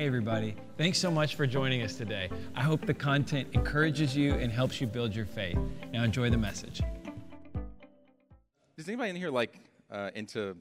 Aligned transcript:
Hey, 0.00 0.06
everybody. 0.06 0.56
Thanks 0.78 0.96
so 0.96 1.10
much 1.10 1.34
for 1.34 1.46
joining 1.46 1.82
us 1.82 1.94
today. 1.94 2.30
I 2.54 2.62
hope 2.62 2.86
the 2.86 2.94
content 2.94 3.48
encourages 3.52 4.16
you 4.16 4.32
and 4.32 4.50
helps 4.50 4.80
you 4.80 4.86
build 4.86 5.14
your 5.14 5.26
faith. 5.26 5.58
Now, 5.92 6.04
enjoy 6.04 6.30
the 6.30 6.38
message. 6.38 6.80
Does 8.78 8.88
anybody 8.88 9.10
in 9.10 9.16
here 9.16 9.28
like 9.28 9.60
uh, 9.90 10.08
into 10.14 10.56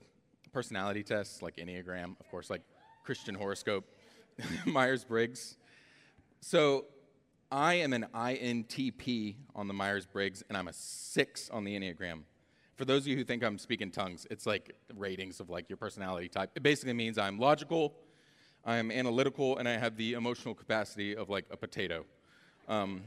personality 0.52 1.04
tests, 1.04 1.41
like 1.41 1.55
Enneagram, 1.55 2.20
of 2.20 2.29
course, 2.29 2.49
like 2.49 2.63
Christian 3.05 3.33
horoscope, 3.33 3.86
Myers 4.65 5.06
Briggs? 5.06 5.56
So 6.42 6.87
I 7.49 7.76
am 7.76 7.94
an 7.94 8.08
INTP 8.13 9.37
on 9.56 9.69
the 9.69 9.74
Myers 9.74 10.06
Briggs, 10.06 10.44
and 10.49 10.58
I'm 10.58 10.67
a 10.67 10.74
six 10.74 11.49
on 11.49 11.63
the 11.63 11.79
Enneagram. 11.79 12.24
For 12.76 12.83
those 12.83 13.03
of 13.03 13.08
you 13.08 13.15
who 13.15 13.24
think 13.24 13.42
I'm 13.46 13.58
speaking 13.58 13.90
tongues, 13.90 14.28
it's 14.29 14.46
like 14.46 14.76
ratings 14.97 15.40
of 15.40 15.49
like 15.49 15.69
your 15.69 15.78
personality 15.78 16.27
type. 16.27 16.52
It 16.55 16.63
basically 16.63 16.91
means 16.91 17.17
I'm 17.17 17.40
logical, 17.40 17.95
I'm 18.66 18.91
analytical, 18.91 19.57
and 19.57 19.67
I 19.67 19.77
have 19.77 19.95
the 19.95 20.13
emotional 20.13 20.53
capacity 20.53 21.15
of 21.15 21.29
like 21.29 21.45
a 21.52 21.57
potato. 21.57 22.05
Um, 22.67 23.01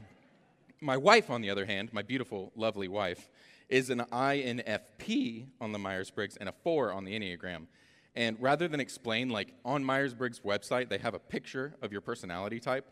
my 0.81 0.97
wife, 0.97 1.29
on 1.29 1.41
the 1.41 1.49
other 1.49 1.65
hand, 1.65 1.93
my 1.93 2.01
beautiful, 2.01 2.51
lovely 2.55 2.87
wife, 2.87 3.29
is 3.69 3.89
an 3.89 3.99
INFP 4.11 5.47
on 5.61 5.71
the 5.71 5.79
Myers 5.79 6.11
Briggs 6.11 6.35
and 6.37 6.49
a 6.49 6.53
four 6.63 6.91
on 6.91 7.05
the 7.05 7.17
Enneagram. 7.17 7.67
And 8.15 8.37
rather 8.39 8.67
than 8.67 8.79
explain, 8.79 9.29
like 9.29 9.53
on 9.65 9.83
Myers 9.83 10.13
Briggs' 10.13 10.41
website, 10.41 10.89
they 10.89 10.99
have 10.99 11.13
a 11.13 11.19
picture 11.19 11.75
of 11.81 11.91
your 11.91 12.01
personality 12.01 12.59
type. 12.59 12.85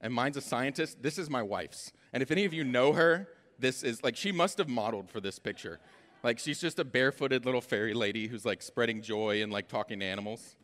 And 0.00 0.12
mine's 0.12 0.36
a 0.36 0.40
scientist. 0.40 1.02
This 1.02 1.18
is 1.18 1.30
my 1.30 1.42
wife's. 1.42 1.92
And 2.12 2.22
if 2.22 2.30
any 2.30 2.44
of 2.44 2.52
you 2.52 2.64
know 2.64 2.92
her, 2.92 3.28
this 3.58 3.82
is 3.82 4.04
like 4.04 4.16
she 4.16 4.30
must 4.30 4.58
have 4.58 4.68
modeled 4.68 5.10
for 5.10 5.20
this 5.20 5.38
picture. 5.38 5.80
Like 6.22 6.38
she's 6.38 6.60
just 6.60 6.78
a 6.78 6.84
barefooted 6.84 7.44
little 7.46 7.60
fairy 7.60 7.94
lady 7.94 8.28
who's 8.28 8.44
like 8.44 8.62
spreading 8.62 9.02
joy 9.02 9.42
and 9.42 9.52
like 9.52 9.68
talking 9.68 10.00
to 10.00 10.04
animals. 10.06 10.56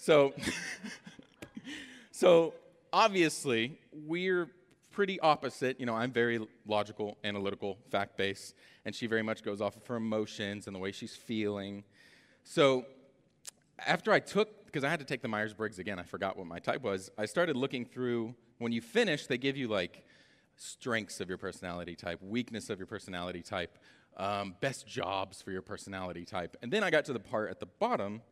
So, 0.00 0.32
so 2.12 2.54
obviously 2.92 3.78
we're 3.92 4.48
pretty 4.92 5.18
opposite. 5.20 5.78
You 5.80 5.86
know, 5.86 5.94
I'm 5.94 6.12
very 6.12 6.46
logical, 6.66 7.18
analytical, 7.24 7.78
fact 7.90 8.16
based, 8.16 8.54
and 8.84 8.94
she 8.94 9.06
very 9.06 9.22
much 9.22 9.42
goes 9.42 9.60
off 9.60 9.76
of 9.76 9.86
her 9.88 9.96
emotions 9.96 10.66
and 10.68 10.74
the 10.74 10.78
way 10.78 10.92
she's 10.92 11.16
feeling. 11.16 11.82
So, 12.44 12.86
after 13.86 14.12
I 14.12 14.20
took, 14.20 14.66
because 14.66 14.84
I 14.84 14.88
had 14.88 15.00
to 15.00 15.04
take 15.04 15.20
the 15.20 15.28
Myers 15.28 15.52
Briggs 15.52 15.78
again, 15.78 15.98
I 15.98 16.04
forgot 16.04 16.36
what 16.36 16.46
my 16.46 16.58
type 16.58 16.82
was. 16.82 17.10
I 17.18 17.26
started 17.26 17.56
looking 17.56 17.84
through. 17.84 18.34
When 18.58 18.72
you 18.72 18.80
finish, 18.80 19.26
they 19.26 19.38
give 19.38 19.56
you 19.56 19.68
like 19.68 20.04
strengths 20.56 21.20
of 21.20 21.28
your 21.28 21.38
personality 21.38 21.94
type, 21.94 22.20
weakness 22.22 22.70
of 22.70 22.78
your 22.78 22.86
personality 22.86 23.42
type, 23.42 23.78
um, 24.16 24.54
best 24.60 24.86
jobs 24.86 25.42
for 25.42 25.50
your 25.50 25.62
personality 25.62 26.24
type. 26.24 26.56
And 26.62 26.72
then 26.72 26.82
I 26.82 26.90
got 26.90 27.04
to 27.06 27.12
the 27.12 27.20
part 27.20 27.50
at 27.50 27.60
the 27.60 27.66
bottom, 27.66 28.22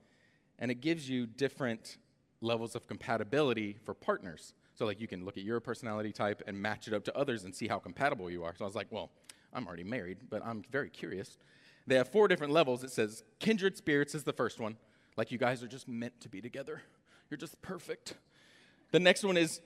and 0.59 0.71
it 0.71 0.81
gives 0.81 1.09
you 1.09 1.27
different 1.27 1.99
levels 2.41 2.75
of 2.75 2.87
compatibility 2.87 3.77
for 3.85 3.95
partners. 3.95 4.55
So, 4.75 4.85
like, 4.85 5.01
you 5.01 5.09
can 5.09 5.25
look 5.25 5.39
at 5.39 5.45
your 5.45 5.61
personality 5.61 6.13
type 6.13 6.43
and 6.47 6.61
match 6.61 6.87
it 6.87 6.95
up 6.95 7.05
to 7.05 7.17
others 7.17 7.45
and 7.45 7.55
see 7.55 7.67
how 7.67 7.79
compatible 7.79 8.31
you 8.31 8.45
are. 8.45 8.55
So, 8.57 8.65
I 8.65 8.69
was 8.69 8.75
like, 8.75 8.89
well, 8.91 9.11
I'm 9.53 9.67
already 9.67 9.85
married, 9.85 10.19
but 10.29 10.45
I'm 10.45 10.63
very 10.71 10.91
curious. 10.91 11.39
They 11.87 11.95
have 11.97 12.09
four 12.09 12.29
different 12.29 12.53
levels. 12.53 12.85
It 12.85 12.91
says 12.91 13.23
kindred 13.39 13.77
spirits 13.77 14.15
is 14.15 14.25
the 14.25 14.33
first 14.33 14.61
one. 14.61 14.77
Like, 15.17 15.33
you 15.33 15.39
guys 15.39 15.63
are 15.63 15.69
just 15.69 15.89
meant 15.89 16.21
to 16.21 16.29
be 16.29 16.41
together, 16.41 16.83
you're 17.31 17.39
just 17.39 17.61
perfect. 17.63 18.15
The 18.93 19.01
next 19.01 19.25
one 19.25 19.37
is 19.37 19.61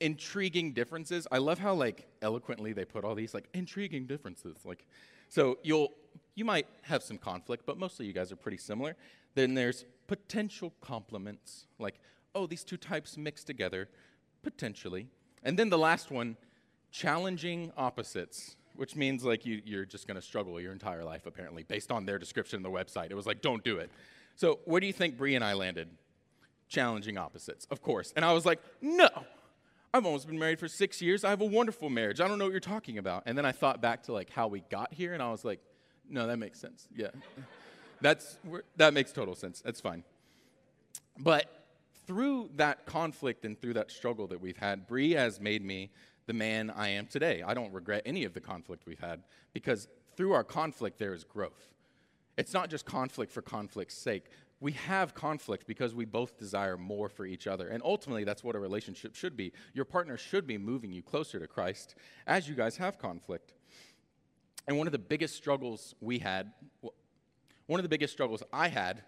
intriguing 0.00 0.72
differences. 0.72 1.26
I 1.30 1.38
love 1.38 1.58
how, 1.58 1.74
like, 1.74 2.06
eloquently 2.20 2.72
they 2.72 2.84
put 2.84 3.04
all 3.04 3.14
these, 3.14 3.32
like, 3.34 3.48
intriguing 3.54 4.06
differences. 4.06 4.58
Like, 4.64 4.84
so 5.28 5.58
you'll 5.62 5.92
you 6.34 6.44
might 6.44 6.66
have 6.82 7.02
some 7.02 7.18
conflict, 7.18 7.64
but 7.66 7.78
mostly 7.78 8.06
you 8.06 8.12
guys 8.12 8.30
are 8.30 8.36
pretty 8.36 8.58
similar. 8.58 8.94
Then 9.34 9.54
there's 9.54 9.84
potential 10.06 10.72
complements, 10.80 11.66
like, 11.78 12.00
oh, 12.34 12.46
these 12.46 12.64
two 12.64 12.76
types 12.76 13.16
mixed 13.16 13.46
together, 13.46 13.88
potentially. 14.42 15.08
And 15.42 15.58
then 15.58 15.70
the 15.70 15.78
last 15.78 16.10
one, 16.10 16.36
challenging 16.90 17.72
opposites, 17.76 18.56
which 18.74 18.94
means 18.94 19.24
like 19.24 19.46
you, 19.46 19.60
you're 19.64 19.84
just 19.84 20.06
going 20.06 20.16
to 20.16 20.22
struggle 20.22 20.60
your 20.60 20.72
entire 20.72 21.04
life, 21.04 21.26
apparently, 21.26 21.62
based 21.62 21.90
on 21.90 22.06
their 22.06 22.18
description 22.18 22.58
on 22.58 22.62
the 22.62 22.70
website. 22.70 23.10
It 23.10 23.14
was 23.14 23.26
like, 23.26 23.40
don't 23.40 23.64
do 23.64 23.78
it. 23.78 23.90
So 24.34 24.60
where 24.64 24.80
do 24.80 24.86
you 24.86 24.92
think 24.92 25.16
Bree 25.16 25.34
and 25.34 25.44
I 25.44 25.54
landed? 25.54 25.88
Challenging 26.68 27.16
opposites, 27.16 27.66
of 27.70 27.80
course. 27.80 28.12
And 28.16 28.24
I 28.24 28.32
was 28.32 28.44
like, 28.44 28.60
no, 28.80 29.08
I've 29.94 30.04
almost 30.04 30.26
been 30.26 30.38
married 30.38 30.58
for 30.58 30.68
six 30.68 31.00
years. 31.00 31.24
I 31.24 31.30
have 31.30 31.40
a 31.40 31.46
wonderful 31.46 31.88
marriage. 31.88 32.20
I 32.20 32.28
don't 32.28 32.38
know 32.38 32.44
what 32.44 32.50
you're 32.50 32.60
talking 32.60 32.98
about. 32.98 33.22
And 33.26 33.38
then 33.38 33.46
I 33.46 33.52
thought 33.52 33.80
back 33.80 34.02
to 34.04 34.12
like 34.12 34.30
how 34.30 34.46
we 34.46 34.62
got 34.70 34.92
here, 34.92 35.14
and 35.14 35.22
I 35.22 35.30
was 35.30 35.44
like, 35.44 35.60
no, 36.08 36.26
that 36.26 36.38
makes 36.38 36.60
sense. 36.60 36.86
Yeah, 36.94 37.08
that's 38.00 38.38
that 38.76 38.94
makes 38.94 39.12
total 39.12 39.34
sense. 39.34 39.60
That's 39.60 39.80
fine. 39.80 40.04
But 41.18 41.46
through 42.06 42.50
that 42.56 42.86
conflict 42.86 43.44
and 43.44 43.60
through 43.60 43.74
that 43.74 43.90
struggle 43.90 44.26
that 44.28 44.40
we've 44.40 44.56
had, 44.56 44.86
Bree 44.86 45.12
has 45.12 45.40
made 45.40 45.64
me 45.64 45.90
the 46.26 46.32
man 46.32 46.70
I 46.70 46.88
am 46.88 47.06
today. 47.06 47.42
I 47.44 47.54
don't 47.54 47.72
regret 47.72 48.02
any 48.04 48.24
of 48.24 48.34
the 48.34 48.40
conflict 48.40 48.84
we've 48.86 49.00
had 49.00 49.22
because 49.52 49.88
through 50.16 50.32
our 50.32 50.44
conflict 50.44 50.98
there 50.98 51.14
is 51.14 51.24
growth. 51.24 51.74
It's 52.36 52.52
not 52.52 52.68
just 52.68 52.84
conflict 52.84 53.32
for 53.32 53.42
conflict's 53.42 53.94
sake 53.94 54.24
we 54.60 54.72
have 54.72 55.14
conflict 55.14 55.66
because 55.66 55.94
we 55.94 56.04
both 56.04 56.38
desire 56.38 56.76
more 56.76 57.08
for 57.08 57.26
each 57.26 57.46
other. 57.46 57.68
And 57.68 57.82
ultimately, 57.84 58.24
that's 58.24 58.42
what 58.42 58.56
a 58.56 58.58
relationship 58.58 59.14
should 59.14 59.36
be. 59.36 59.52
Your 59.74 59.84
partner 59.84 60.16
should 60.16 60.46
be 60.46 60.56
moving 60.56 60.92
you 60.92 61.02
closer 61.02 61.38
to 61.38 61.46
Christ 61.46 61.94
as 62.26 62.48
you 62.48 62.54
guys 62.54 62.76
have 62.78 62.98
conflict. 62.98 63.52
And 64.66 64.78
one 64.78 64.86
of 64.88 64.92
the 64.92 64.98
biggest 64.98 65.36
struggles 65.36 65.94
we 66.00 66.18
had, 66.18 66.52
one 67.66 67.80
of 67.80 67.82
the 67.82 67.88
biggest 67.88 68.12
struggles 68.12 68.42
I 68.52 68.68
had 68.68 69.02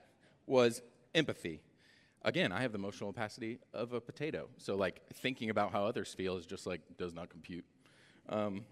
was 0.46 0.82
empathy. 1.14 1.60
Again, 2.22 2.50
I 2.52 2.62
have 2.62 2.72
the 2.72 2.78
emotional 2.78 3.12
capacity 3.12 3.58
of 3.72 3.92
a 3.92 4.00
potato. 4.00 4.48
So, 4.58 4.76
like, 4.76 5.02
thinking 5.14 5.50
about 5.50 5.72
how 5.72 5.84
others 5.84 6.12
feel 6.12 6.36
is 6.36 6.46
just 6.46 6.66
like, 6.66 6.80
does 6.96 7.14
not 7.14 7.30
compute. 7.30 7.64
Um, 8.28 8.64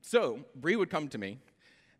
so, 0.00 0.40
Bree 0.56 0.76
would 0.76 0.90
come 0.90 1.08
to 1.08 1.18
me 1.18 1.38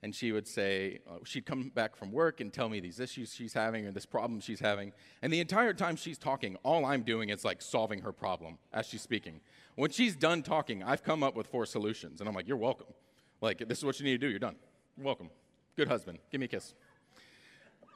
and 0.03 0.15
she 0.15 0.33
would 0.33 0.49
say, 0.49 0.99
uh, 1.09 1.19
she'd 1.25 1.47
come 1.47 1.71
back 1.75 1.95
from 1.95 2.11
work 2.11 2.41
and 2.41 2.53
tell 2.53 2.69
me 2.69 2.81
these 2.81 2.99
issues 2.99 3.33
she's 3.33 3.53
having 3.53 3.87
or 3.87 3.93
this 3.93 4.07
problem 4.07 4.41
she's 4.41 4.59
having. 4.59 4.93
And 5.23 5.33
the 5.33 5.39
entire 5.39 5.73
time 5.73 5.95
she's 5.95 6.19
talking, 6.19 6.57
all 6.65 6.85
I'm 6.85 7.03
doing 7.03 7.29
is 7.29 7.45
like 7.45 7.63
solving 7.63 8.01
her 8.01 8.11
problem 8.11 8.59
as 8.73 8.87
she's 8.87 9.03
speaking. 9.03 9.41
When 9.77 9.91
she's 9.91 10.17
done 10.17 10.43
talking, 10.43 10.83
I've 10.83 11.05
come 11.05 11.23
up 11.23 11.37
with 11.37 11.47
four 11.47 11.67
solutions. 11.67 12.19
And 12.21 12.29
I'm 12.29 12.35
like, 12.35 12.49
you're 12.49 12.57
welcome. 12.57 12.89
Like, 13.41 13.69
this 13.69 13.79
is 13.79 13.85
what 13.85 14.01
you 14.01 14.05
need 14.05 14.13
to 14.13 14.19
do. 14.19 14.29
You're 14.29 14.41
done. 14.41 14.57
You're 14.97 15.07
welcome. 15.07 15.31
Good 15.77 15.89
husband. 15.89 16.19
Give 16.31 16.41
me 16.41 16.47
a 16.47 16.49
kiss. 16.49 16.75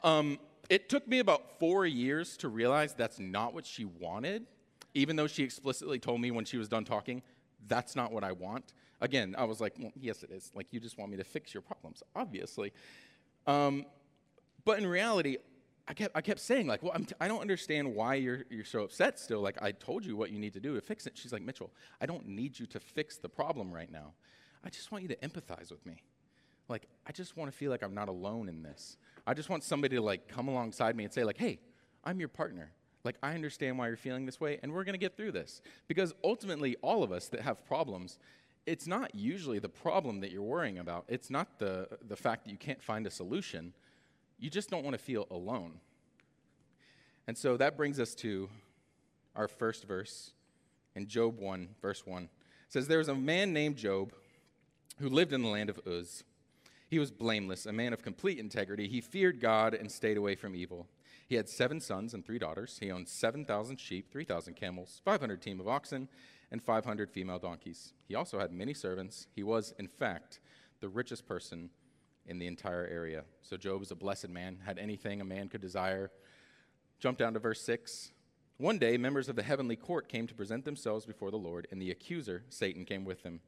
Um, 0.06 0.38
it 0.70 0.88
took 0.88 1.06
me 1.08 1.18
about 1.18 1.58
four 1.58 1.84
years 1.84 2.36
to 2.38 2.48
realize 2.48 2.94
that's 2.94 3.18
not 3.18 3.54
what 3.54 3.66
she 3.66 3.84
wanted, 3.84 4.46
even 4.94 5.16
though 5.16 5.26
she 5.26 5.42
explicitly 5.42 5.98
told 5.98 6.20
me 6.20 6.30
when 6.30 6.44
she 6.44 6.56
was 6.56 6.68
done 6.68 6.84
talking, 6.84 7.22
that's 7.66 7.96
not 7.96 8.12
what 8.12 8.22
I 8.22 8.30
want. 8.30 8.72
Again, 9.00 9.34
I 9.36 9.44
was 9.44 9.60
like, 9.60 9.74
well, 9.78 9.90
yes, 10.00 10.22
it 10.22 10.30
is. 10.30 10.52
Like, 10.54 10.68
you 10.70 10.78
just 10.78 10.96
want 10.96 11.10
me 11.10 11.16
to 11.16 11.24
fix 11.24 11.52
your 11.52 11.60
problems, 11.60 12.04
obviously. 12.14 12.72
Um, 13.48 13.84
but 14.64 14.78
in 14.78 14.86
reality, 14.86 15.38
I 15.88 15.94
kept, 15.94 16.16
I 16.16 16.20
kept 16.20 16.40
saying, 16.40 16.68
like, 16.68 16.84
well, 16.84 16.92
I'm 16.94 17.04
t- 17.04 17.14
I 17.20 17.26
don't 17.26 17.40
understand 17.40 17.92
why 17.92 18.14
you're, 18.14 18.44
you're 18.48 18.64
so 18.64 18.84
upset 18.84 19.18
still. 19.18 19.40
Like, 19.40 19.60
I 19.60 19.72
told 19.72 20.06
you 20.06 20.16
what 20.16 20.30
you 20.30 20.38
need 20.38 20.52
to 20.54 20.60
do 20.60 20.74
to 20.76 20.80
fix 20.80 21.06
it. 21.06 21.18
She's 21.18 21.32
like, 21.32 21.42
Mitchell, 21.42 21.72
I 22.00 22.06
don't 22.06 22.26
need 22.28 22.58
you 22.58 22.66
to 22.66 22.78
fix 22.80 23.16
the 23.16 23.28
problem 23.28 23.72
right 23.72 23.90
now. 23.90 24.14
I 24.64 24.70
just 24.70 24.92
want 24.92 25.02
you 25.02 25.08
to 25.08 25.16
empathize 25.16 25.70
with 25.70 25.84
me. 25.84 26.02
Like, 26.68 26.86
I 27.06 27.12
just 27.12 27.36
want 27.36 27.50
to 27.50 27.56
feel 27.56 27.70
like 27.70 27.82
I'm 27.82 27.94
not 27.94 28.08
alone 28.08 28.48
in 28.48 28.62
this. 28.62 28.96
I 29.26 29.34
just 29.34 29.48
want 29.48 29.64
somebody 29.64 29.96
to, 29.96 30.02
like, 30.02 30.28
come 30.28 30.48
alongside 30.48 30.96
me 30.96 31.04
and 31.04 31.12
say, 31.12 31.24
like, 31.24 31.38
hey, 31.38 31.58
I'm 32.04 32.18
your 32.18 32.28
partner. 32.28 32.72
Like, 33.04 33.16
I 33.22 33.34
understand 33.34 33.78
why 33.78 33.88
you're 33.88 33.96
feeling 33.96 34.26
this 34.26 34.40
way, 34.40 34.58
and 34.62 34.72
we're 34.72 34.84
going 34.84 34.94
to 34.94 34.98
get 34.98 35.16
through 35.16 35.32
this. 35.32 35.62
Because 35.86 36.12
ultimately, 36.24 36.76
all 36.82 37.02
of 37.02 37.12
us 37.12 37.28
that 37.28 37.42
have 37.42 37.64
problems, 37.64 38.18
it's 38.66 38.86
not 38.86 39.14
usually 39.14 39.60
the 39.60 39.68
problem 39.68 40.20
that 40.20 40.32
you're 40.32 40.42
worrying 40.42 40.78
about. 40.78 41.04
It's 41.08 41.30
not 41.30 41.58
the, 41.58 41.88
the 42.06 42.16
fact 42.16 42.44
that 42.44 42.50
you 42.50 42.56
can't 42.56 42.82
find 42.82 43.06
a 43.06 43.10
solution. 43.10 43.72
You 44.38 44.50
just 44.50 44.70
don't 44.70 44.82
want 44.82 44.94
to 44.94 45.02
feel 45.02 45.26
alone. 45.30 45.74
And 47.28 47.38
so 47.38 47.56
that 47.56 47.76
brings 47.76 48.00
us 48.00 48.14
to 48.16 48.48
our 49.36 49.48
first 49.48 49.86
verse 49.86 50.32
in 50.96 51.06
Job 51.06 51.38
1, 51.38 51.68
verse 51.80 52.04
1. 52.04 52.24
It 52.24 52.30
says, 52.68 52.88
There 52.88 52.98
was 52.98 53.08
a 53.08 53.14
man 53.14 53.52
named 53.52 53.76
Job 53.76 54.12
who 54.98 55.08
lived 55.08 55.32
in 55.32 55.42
the 55.42 55.48
land 55.48 55.70
of 55.70 55.80
Uz. 55.86 56.24
He 56.88 56.98
was 56.98 57.10
blameless, 57.10 57.66
a 57.66 57.72
man 57.72 57.92
of 57.92 58.02
complete 58.02 58.38
integrity. 58.38 58.88
He 58.88 59.00
feared 59.00 59.40
God 59.40 59.74
and 59.74 59.90
stayed 59.90 60.16
away 60.16 60.36
from 60.36 60.54
evil. 60.54 60.86
He 61.26 61.34
had 61.34 61.48
seven 61.48 61.80
sons 61.80 62.14
and 62.14 62.24
three 62.24 62.38
daughters. 62.38 62.78
He 62.80 62.92
owned 62.92 63.08
7,000 63.08 63.78
sheep, 63.78 64.12
3,000 64.12 64.54
camels, 64.54 65.00
500 65.04 65.42
team 65.42 65.58
of 65.58 65.66
oxen, 65.66 66.08
and 66.52 66.62
500 66.62 67.10
female 67.10 67.40
donkeys. 67.40 67.92
He 68.06 68.14
also 68.14 68.38
had 68.38 68.52
many 68.52 68.72
servants. 68.72 69.26
He 69.34 69.42
was, 69.42 69.74
in 69.78 69.88
fact, 69.88 70.38
the 70.80 70.88
richest 70.88 71.26
person 71.26 71.70
in 72.26 72.38
the 72.38 72.46
entire 72.46 72.86
area. 72.86 73.24
So 73.42 73.56
Job 73.56 73.80
was 73.80 73.90
a 73.90 73.96
blessed 73.96 74.28
man, 74.28 74.58
had 74.64 74.78
anything 74.78 75.20
a 75.20 75.24
man 75.24 75.48
could 75.48 75.60
desire. 75.60 76.10
Jump 77.00 77.18
down 77.18 77.34
to 77.34 77.40
verse 77.40 77.60
6. 77.62 78.12
One 78.58 78.78
day, 78.78 78.96
members 78.96 79.28
of 79.28 79.36
the 79.36 79.42
heavenly 79.42 79.76
court 79.76 80.08
came 80.08 80.26
to 80.28 80.34
present 80.34 80.64
themselves 80.64 81.04
before 81.04 81.30
the 81.30 81.36
Lord, 81.36 81.66
and 81.70 81.82
the 81.82 81.90
accuser, 81.90 82.44
Satan, 82.48 82.84
came 82.84 83.04
with 83.04 83.22
them. 83.22 83.40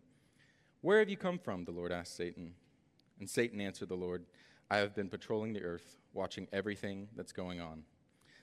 Where 0.81 0.99
have 0.99 1.09
you 1.09 1.17
come 1.17 1.39
from? 1.39 1.65
The 1.65 1.71
Lord 1.71 1.93
asked 1.93 2.17
Satan. 2.17 2.55
And 3.19 3.29
Satan 3.29 3.61
answered 3.61 3.89
the 3.89 3.97
Lord, 3.97 4.25
I 4.71 4.79
have 4.79 4.95
been 4.95 5.09
patrolling 5.09 5.53
the 5.53 5.63
earth, 5.63 5.97
watching 6.13 6.49
everything 6.53 7.09
that's 7.17 7.33
going 7.33 7.61
on. 7.61 7.85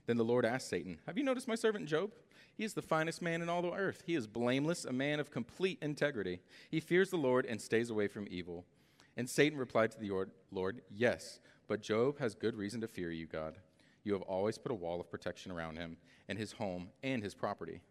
Then 0.06 0.18
the 0.18 0.24
Lord 0.24 0.46
asked 0.46 0.70
Satan, 0.70 1.00
Have 1.06 1.18
you 1.18 1.24
noticed 1.24 1.48
my 1.48 1.56
servant 1.56 1.88
Job? 1.88 2.12
He 2.56 2.64
is 2.64 2.74
the 2.74 2.82
finest 2.82 3.22
man 3.22 3.42
in 3.42 3.50
all 3.50 3.62
the 3.62 3.72
earth. 3.72 4.04
He 4.06 4.16
is 4.16 4.28
blameless, 4.28 4.86
a 4.86 4.94
man 4.94 5.20
of 5.20 5.32
complete 5.32 5.78
integrity. 5.82 6.40
He 6.70 6.80
fears 6.80 7.10
the 7.10 7.18
Lord 7.18 7.46
and 7.46 7.60
stays 7.60 7.90
away 7.90 8.08
from 8.08 8.28
evil. 8.30 8.66
And 9.18 9.30
Satan 9.30 9.58
replied 9.58 9.92
to 9.92 10.00
the 10.00 10.28
Lord, 10.52 10.82
Yes, 10.90 11.40
but 11.68 11.82
Job 11.82 12.20
has 12.20 12.34
good 12.34 12.56
reason 12.56 12.82
to 12.82 12.88
fear 12.88 13.12
you, 13.12 13.28
God. 13.28 13.56
You 14.04 14.14
have 14.14 14.22
always 14.22 14.58
put 14.58 14.72
a 14.72 14.76
wall 14.76 15.02
of 15.02 15.10
protection 15.10 15.52
around 15.52 15.78
him 15.78 15.98
and 16.30 16.38
his 16.38 16.54
home 16.54 16.90
and 17.04 17.24
his 17.24 17.34
property. 17.34 17.82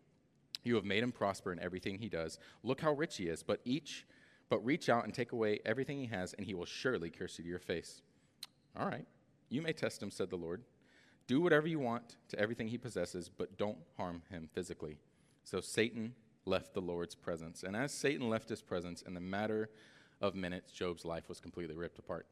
You 0.62 0.76
have 0.76 0.84
made 0.84 1.02
him 1.02 1.12
prosper 1.12 1.52
in 1.52 1.58
everything 1.58 1.98
he 1.98 2.08
does. 2.08 2.38
Look 2.62 2.80
how 2.80 2.92
rich 2.92 3.16
he 3.18 3.24
is, 3.24 3.42
but 3.42 3.60
each 3.64 4.06
but 4.48 4.64
reach 4.64 4.88
out 4.88 5.04
and 5.04 5.14
take 5.14 5.32
away 5.32 5.60
everything 5.64 5.98
he 5.98 6.06
has, 6.06 6.32
and 6.34 6.46
he 6.46 6.54
will 6.54 6.66
surely 6.66 7.10
curse 7.10 7.38
you 7.38 7.44
to 7.44 7.50
your 7.50 7.58
face. 7.58 8.02
All 8.78 8.86
right, 8.86 9.06
you 9.48 9.62
may 9.62 9.72
test 9.72 10.02
him, 10.02 10.10
said 10.10 10.30
the 10.30 10.36
Lord. 10.36 10.62
Do 11.26 11.40
whatever 11.40 11.66
you 11.66 11.78
want 11.78 12.16
to 12.28 12.38
everything 12.38 12.68
he 12.68 12.78
possesses, 12.78 13.30
but 13.34 13.56
don't 13.56 13.78
harm 13.96 14.22
him 14.30 14.48
physically. 14.52 14.98
So 15.44 15.60
Satan 15.60 16.14
left 16.44 16.74
the 16.74 16.80
Lord's 16.80 17.14
presence. 17.14 17.62
And 17.62 17.74
as 17.74 17.92
Satan 17.92 18.28
left 18.28 18.48
his 18.48 18.60
presence, 18.60 19.02
in 19.02 19.14
the 19.14 19.20
matter 19.20 19.70
of 20.20 20.34
minutes, 20.34 20.72
Job's 20.72 21.04
life 21.04 21.28
was 21.28 21.40
completely 21.40 21.76
ripped 21.76 21.98
apart. 21.98 22.26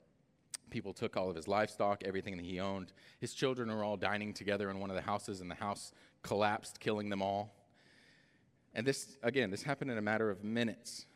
People 0.71 0.93
took 0.93 1.17
all 1.17 1.29
of 1.29 1.37
his 1.37 1.49
livestock, 1.49 2.03
everything 2.05 2.37
that 2.37 2.47
he 2.47 2.61
owned. 2.61 2.93
His 3.21 3.35
children 3.35 3.71
were 3.75 3.85
all 3.85 3.97
dining 3.97 4.33
together 4.33 4.71
in 4.71 4.79
one 4.79 4.91
of 4.91 4.97
the 4.97 5.03
houses, 5.03 5.41
and 5.41 5.51
the 5.51 5.55
house 5.55 5.93
collapsed, 6.23 6.81
killing 6.81 7.09
them 7.09 7.23
all. 7.23 7.55
And 8.75 8.87
this, 8.87 9.19
again, 9.23 9.51
this 9.51 9.63
happened 9.63 9.91
in 9.91 9.99
a 9.99 10.03
matter 10.03 10.31
of 10.31 10.43
minutes. 10.45 11.07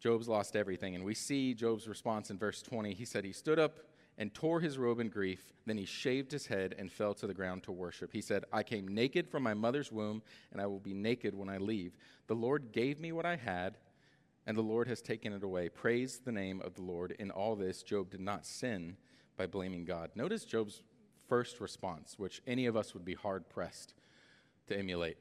Job's 0.00 0.28
lost 0.28 0.56
everything. 0.56 0.94
And 0.94 1.04
we 1.04 1.14
see 1.14 1.54
Job's 1.54 1.86
response 1.86 2.30
in 2.30 2.38
verse 2.38 2.62
20. 2.62 2.94
He 2.94 3.04
said, 3.04 3.24
He 3.24 3.32
stood 3.32 3.58
up 3.58 3.78
and 4.18 4.34
tore 4.34 4.60
his 4.60 4.78
robe 4.78 5.00
in 5.00 5.08
grief. 5.08 5.52
Then 5.66 5.78
he 5.78 5.84
shaved 5.84 6.32
his 6.32 6.46
head 6.46 6.74
and 6.78 6.90
fell 6.90 7.14
to 7.14 7.26
the 7.26 7.34
ground 7.34 7.62
to 7.64 7.72
worship. 7.72 8.12
He 8.12 8.20
said, 8.20 8.44
I 8.52 8.62
came 8.62 8.88
naked 8.88 9.28
from 9.28 9.42
my 9.42 9.54
mother's 9.54 9.92
womb, 9.92 10.22
and 10.52 10.60
I 10.60 10.66
will 10.66 10.80
be 10.80 10.94
naked 10.94 11.34
when 11.34 11.48
I 11.48 11.58
leave. 11.58 11.96
The 12.26 12.34
Lord 12.34 12.72
gave 12.72 13.00
me 13.00 13.12
what 13.12 13.26
I 13.26 13.36
had, 13.36 13.78
and 14.46 14.56
the 14.56 14.62
Lord 14.62 14.88
has 14.88 15.00
taken 15.00 15.32
it 15.32 15.42
away. 15.42 15.68
Praise 15.68 16.20
the 16.24 16.32
name 16.32 16.60
of 16.62 16.74
the 16.74 16.82
Lord. 16.82 17.12
In 17.18 17.30
all 17.30 17.56
this, 17.56 17.82
Job 17.82 18.10
did 18.10 18.20
not 18.20 18.46
sin 18.46 18.96
by 19.36 19.46
blaming 19.46 19.84
God. 19.84 20.10
Notice 20.14 20.44
Job's 20.44 20.82
first 21.28 21.60
response, 21.60 22.18
which 22.18 22.42
any 22.46 22.66
of 22.66 22.76
us 22.76 22.92
would 22.92 23.04
be 23.04 23.14
hard 23.14 23.48
pressed 23.48 23.94
to 24.66 24.78
emulate. 24.78 25.16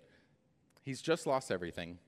He's 0.84 1.02
just 1.02 1.28
lost 1.28 1.52
everything 1.52 2.00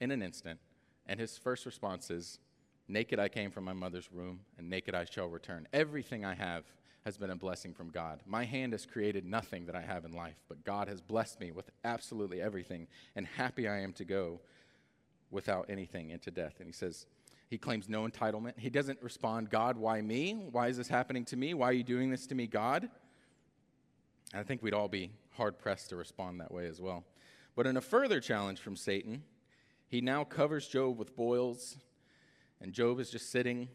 in 0.00 0.10
an 0.10 0.22
instant, 0.22 0.58
and 1.06 1.20
his 1.20 1.38
first 1.38 1.66
response 1.66 2.10
is, 2.10 2.38
Naked 2.88 3.18
I 3.18 3.28
came 3.28 3.50
from 3.50 3.64
my 3.64 3.72
mother's 3.72 4.10
womb, 4.12 4.40
and 4.58 4.70
naked 4.70 4.94
I 4.94 5.04
shall 5.04 5.26
return. 5.26 5.66
Everything 5.72 6.24
I 6.24 6.34
have 6.34 6.64
has 7.04 7.16
been 7.16 7.30
a 7.30 7.36
blessing 7.36 7.74
from 7.74 7.90
God. 7.90 8.20
My 8.26 8.44
hand 8.44 8.72
has 8.72 8.86
created 8.86 9.24
nothing 9.24 9.66
that 9.66 9.74
I 9.74 9.80
have 9.80 10.04
in 10.04 10.12
life, 10.12 10.36
but 10.48 10.64
God 10.64 10.88
has 10.88 11.00
blessed 11.00 11.40
me 11.40 11.50
with 11.50 11.70
absolutely 11.84 12.40
everything, 12.40 12.86
and 13.16 13.26
happy 13.26 13.68
I 13.68 13.80
am 13.80 13.92
to 13.94 14.04
go 14.04 14.40
without 15.30 15.66
anything 15.68 16.10
into 16.10 16.30
death. 16.30 16.54
And 16.58 16.66
he 16.66 16.72
says, 16.72 17.06
he 17.48 17.58
claims 17.58 17.88
no 17.88 18.06
entitlement. 18.06 18.58
He 18.58 18.70
doesn't 18.70 19.00
respond, 19.02 19.50
God, 19.50 19.76
why 19.76 20.00
me? 20.00 20.32
Why 20.50 20.68
is 20.68 20.76
this 20.76 20.88
happening 20.88 21.24
to 21.26 21.36
me? 21.36 21.54
Why 21.54 21.66
are 21.66 21.72
you 21.72 21.84
doing 21.84 22.10
this 22.10 22.26
to 22.28 22.34
me, 22.34 22.46
God? 22.46 22.88
And 24.32 24.40
I 24.40 24.42
think 24.42 24.62
we'd 24.62 24.74
all 24.74 24.88
be 24.88 25.12
hard 25.30 25.58
pressed 25.58 25.90
to 25.90 25.96
respond 25.96 26.40
that 26.40 26.52
way 26.52 26.66
as 26.66 26.80
well. 26.80 27.04
But 27.54 27.66
in 27.66 27.76
a 27.76 27.80
further 27.80 28.20
challenge 28.20 28.58
from 28.58 28.74
Satan, 28.74 29.22
he 29.88 30.00
now 30.00 30.24
covers 30.24 30.66
Job 30.66 30.98
with 30.98 31.16
boils 31.16 31.76
and 32.60 32.72
Job 32.72 33.00
is 33.00 33.10
just 33.10 33.30
sitting 33.30 33.68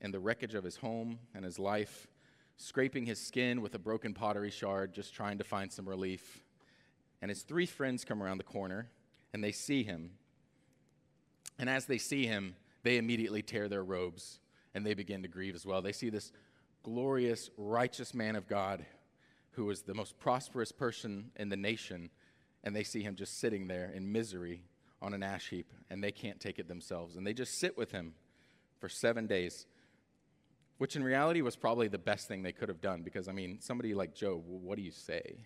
in 0.00 0.10
the 0.10 0.20
wreckage 0.20 0.54
of 0.54 0.64
his 0.64 0.76
home 0.76 1.18
and 1.34 1.44
his 1.44 1.58
life, 1.58 2.06
scraping 2.56 3.06
his 3.06 3.20
skin 3.20 3.62
with 3.62 3.74
a 3.74 3.78
broken 3.78 4.14
pottery 4.14 4.50
shard, 4.50 4.94
just 4.94 5.14
trying 5.14 5.38
to 5.38 5.44
find 5.44 5.72
some 5.72 5.88
relief. 5.88 6.42
And 7.22 7.30
his 7.30 7.42
three 7.42 7.66
friends 7.66 8.04
come 8.04 8.22
around 8.22 8.38
the 8.38 8.44
corner 8.44 8.90
and 9.32 9.42
they 9.42 9.52
see 9.52 9.82
him. 9.82 10.10
And 11.58 11.70
as 11.70 11.86
they 11.86 11.98
see 11.98 12.26
him, 12.26 12.56
they 12.82 12.98
immediately 12.98 13.42
tear 13.42 13.68
their 13.68 13.84
robes 13.84 14.38
and 14.74 14.84
they 14.84 14.94
begin 14.94 15.22
to 15.22 15.28
grieve 15.28 15.54
as 15.54 15.64
well. 15.64 15.80
They 15.80 15.92
see 15.92 16.10
this 16.10 16.30
glorious, 16.82 17.50
righteous 17.56 18.14
man 18.14 18.36
of 18.36 18.46
God 18.46 18.84
who 19.52 19.64
was 19.64 19.82
the 19.82 19.94
most 19.94 20.18
prosperous 20.18 20.70
person 20.70 21.30
in 21.36 21.48
the 21.48 21.56
nation, 21.56 22.10
and 22.62 22.76
they 22.76 22.84
see 22.84 23.00
him 23.00 23.16
just 23.16 23.40
sitting 23.40 23.66
there 23.66 23.90
in 23.94 24.12
misery 24.12 24.60
on 25.02 25.14
an 25.14 25.22
ash 25.22 25.48
heap, 25.48 25.72
and 25.90 26.02
they 26.02 26.12
can't 26.12 26.40
take 26.40 26.58
it 26.58 26.68
themselves. 26.68 27.16
And 27.16 27.26
they 27.26 27.34
just 27.34 27.58
sit 27.58 27.76
with 27.76 27.92
him 27.92 28.14
for 28.80 28.88
seven 28.88 29.26
days, 29.26 29.66
which 30.78 30.96
in 30.96 31.04
reality 31.04 31.42
was 31.42 31.56
probably 31.56 31.88
the 31.88 31.98
best 31.98 32.28
thing 32.28 32.42
they 32.42 32.52
could 32.52 32.68
have 32.68 32.80
done 32.80 33.02
because, 33.02 33.28
I 33.28 33.32
mean, 33.32 33.58
somebody 33.60 33.94
like 33.94 34.14
Job, 34.14 34.42
what 34.46 34.76
do 34.76 34.82
you 34.82 34.90
say? 34.90 35.38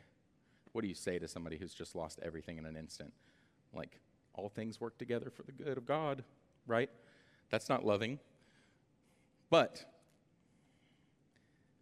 What 0.72 0.82
do 0.82 0.88
you 0.88 0.94
say 0.94 1.18
to 1.18 1.28
somebody 1.28 1.56
who's 1.56 1.74
just 1.74 1.94
lost 1.94 2.20
everything 2.22 2.58
in 2.58 2.66
an 2.66 2.76
instant? 2.76 3.12
Like, 3.72 4.00
all 4.34 4.48
things 4.48 4.80
work 4.80 4.98
together 4.98 5.30
for 5.30 5.42
the 5.42 5.52
good 5.52 5.76
of 5.76 5.86
God, 5.86 6.24
right? 6.66 6.90
That's 7.50 7.68
not 7.68 7.84
loving. 7.84 8.18
But 9.50 9.84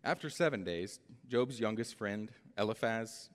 after 0.02 0.30
seven 0.30 0.64
days, 0.64 1.00
Job's 1.28 1.60
youngest 1.60 1.96
friend, 1.96 2.30
Eliphaz, 2.56 3.28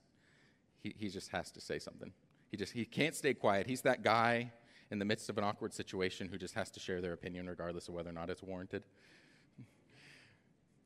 he, 0.81 0.93
he 0.97 1.09
just 1.09 1.29
has 1.29 1.51
to 1.51 1.61
say 1.61 1.77
something. 1.77 2.11
He 2.53 2.57
just 2.57 2.73
he 2.73 2.85
can't 2.85 3.15
stay 3.15 3.33
quiet. 3.33 3.65
He's 3.65 3.81
that 3.81 4.03
guy 4.03 4.51
in 4.91 4.99
the 4.99 5.05
midst 5.05 5.27
of 5.27 5.39
an 5.39 5.43
awkward 5.43 5.73
situation 5.73 6.27
who 6.27 6.37
just 6.37 6.53
has 6.53 6.69
to 6.69 6.79
share 6.79 7.01
their 7.01 7.13
opinion 7.13 7.49
regardless 7.49 7.87
of 7.87 7.95
whether 7.95 8.11
or 8.11 8.13
not 8.13 8.29
it's 8.29 8.43
warranted. 8.43 8.83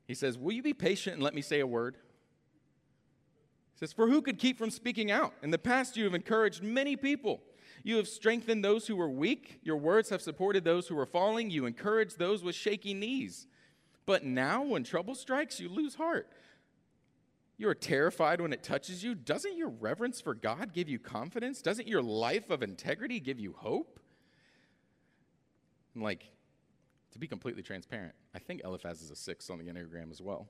He 0.06 0.14
says, 0.14 0.38
Will 0.38 0.52
you 0.52 0.62
be 0.62 0.72
patient 0.72 1.16
and 1.16 1.22
let 1.22 1.34
me 1.34 1.42
say 1.42 1.60
a 1.60 1.66
word? 1.66 1.96
He 3.74 3.80
says, 3.80 3.92
For 3.92 4.08
who 4.08 4.22
could 4.22 4.38
keep 4.38 4.56
from 4.56 4.70
speaking 4.70 5.10
out? 5.10 5.34
In 5.42 5.50
the 5.50 5.58
past, 5.58 5.94
you 5.94 6.04
have 6.04 6.14
encouraged 6.14 6.62
many 6.62 6.96
people. 6.96 7.42
You 7.82 7.98
have 7.98 8.08
strengthened 8.08 8.64
those 8.64 8.86
who 8.86 8.96
were 8.96 9.10
weak. 9.10 9.60
Your 9.62 9.76
words 9.76 10.08
have 10.08 10.22
supported 10.22 10.64
those 10.64 10.88
who 10.88 10.94
were 10.94 11.04
falling. 11.04 11.50
You 11.50 11.66
encourage 11.66 12.14
those 12.14 12.42
with 12.42 12.54
shaky 12.54 12.94
knees. 12.94 13.46
But 14.06 14.24
now, 14.24 14.62
when 14.62 14.84
trouble 14.84 15.14
strikes, 15.14 15.60
you 15.60 15.68
lose 15.68 15.96
heart. 15.96 16.32
You 17.58 17.68
are 17.68 17.74
terrified 17.74 18.40
when 18.40 18.52
it 18.52 18.62
touches 18.62 19.02
you. 19.02 19.16
Doesn't 19.16 19.56
your 19.56 19.68
reverence 19.68 20.20
for 20.20 20.32
God 20.32 20.72
give 20.72 20.88
you 20.88 21.00
confidence? 21.00 21.60
Doesn't 21.60 21.88
your 21.88 22.00
life 22.00 22.50
of 22.50 22.62
integrity 22.62 23.18
give 23.18 23.40
you 23.40 23.52
hope? 23.52 23.98
And 25.94 26.02
like, 26.04 26.30
to 27.12 27.18
be 27.18 27.26
completely 27.26 27.62
transparent, 27.62 28.14
I 28.32 28.38
think 28.38 28.60
Eliphaz 28.64 29.02
is 29.02 29.10
a 29.10 29.16
six 29.16 29.50
on 29.50 29.58
the 29.58 29.64
Enneagram 29.64 30.12
as 30.12 30.22
well. 30.22 30.48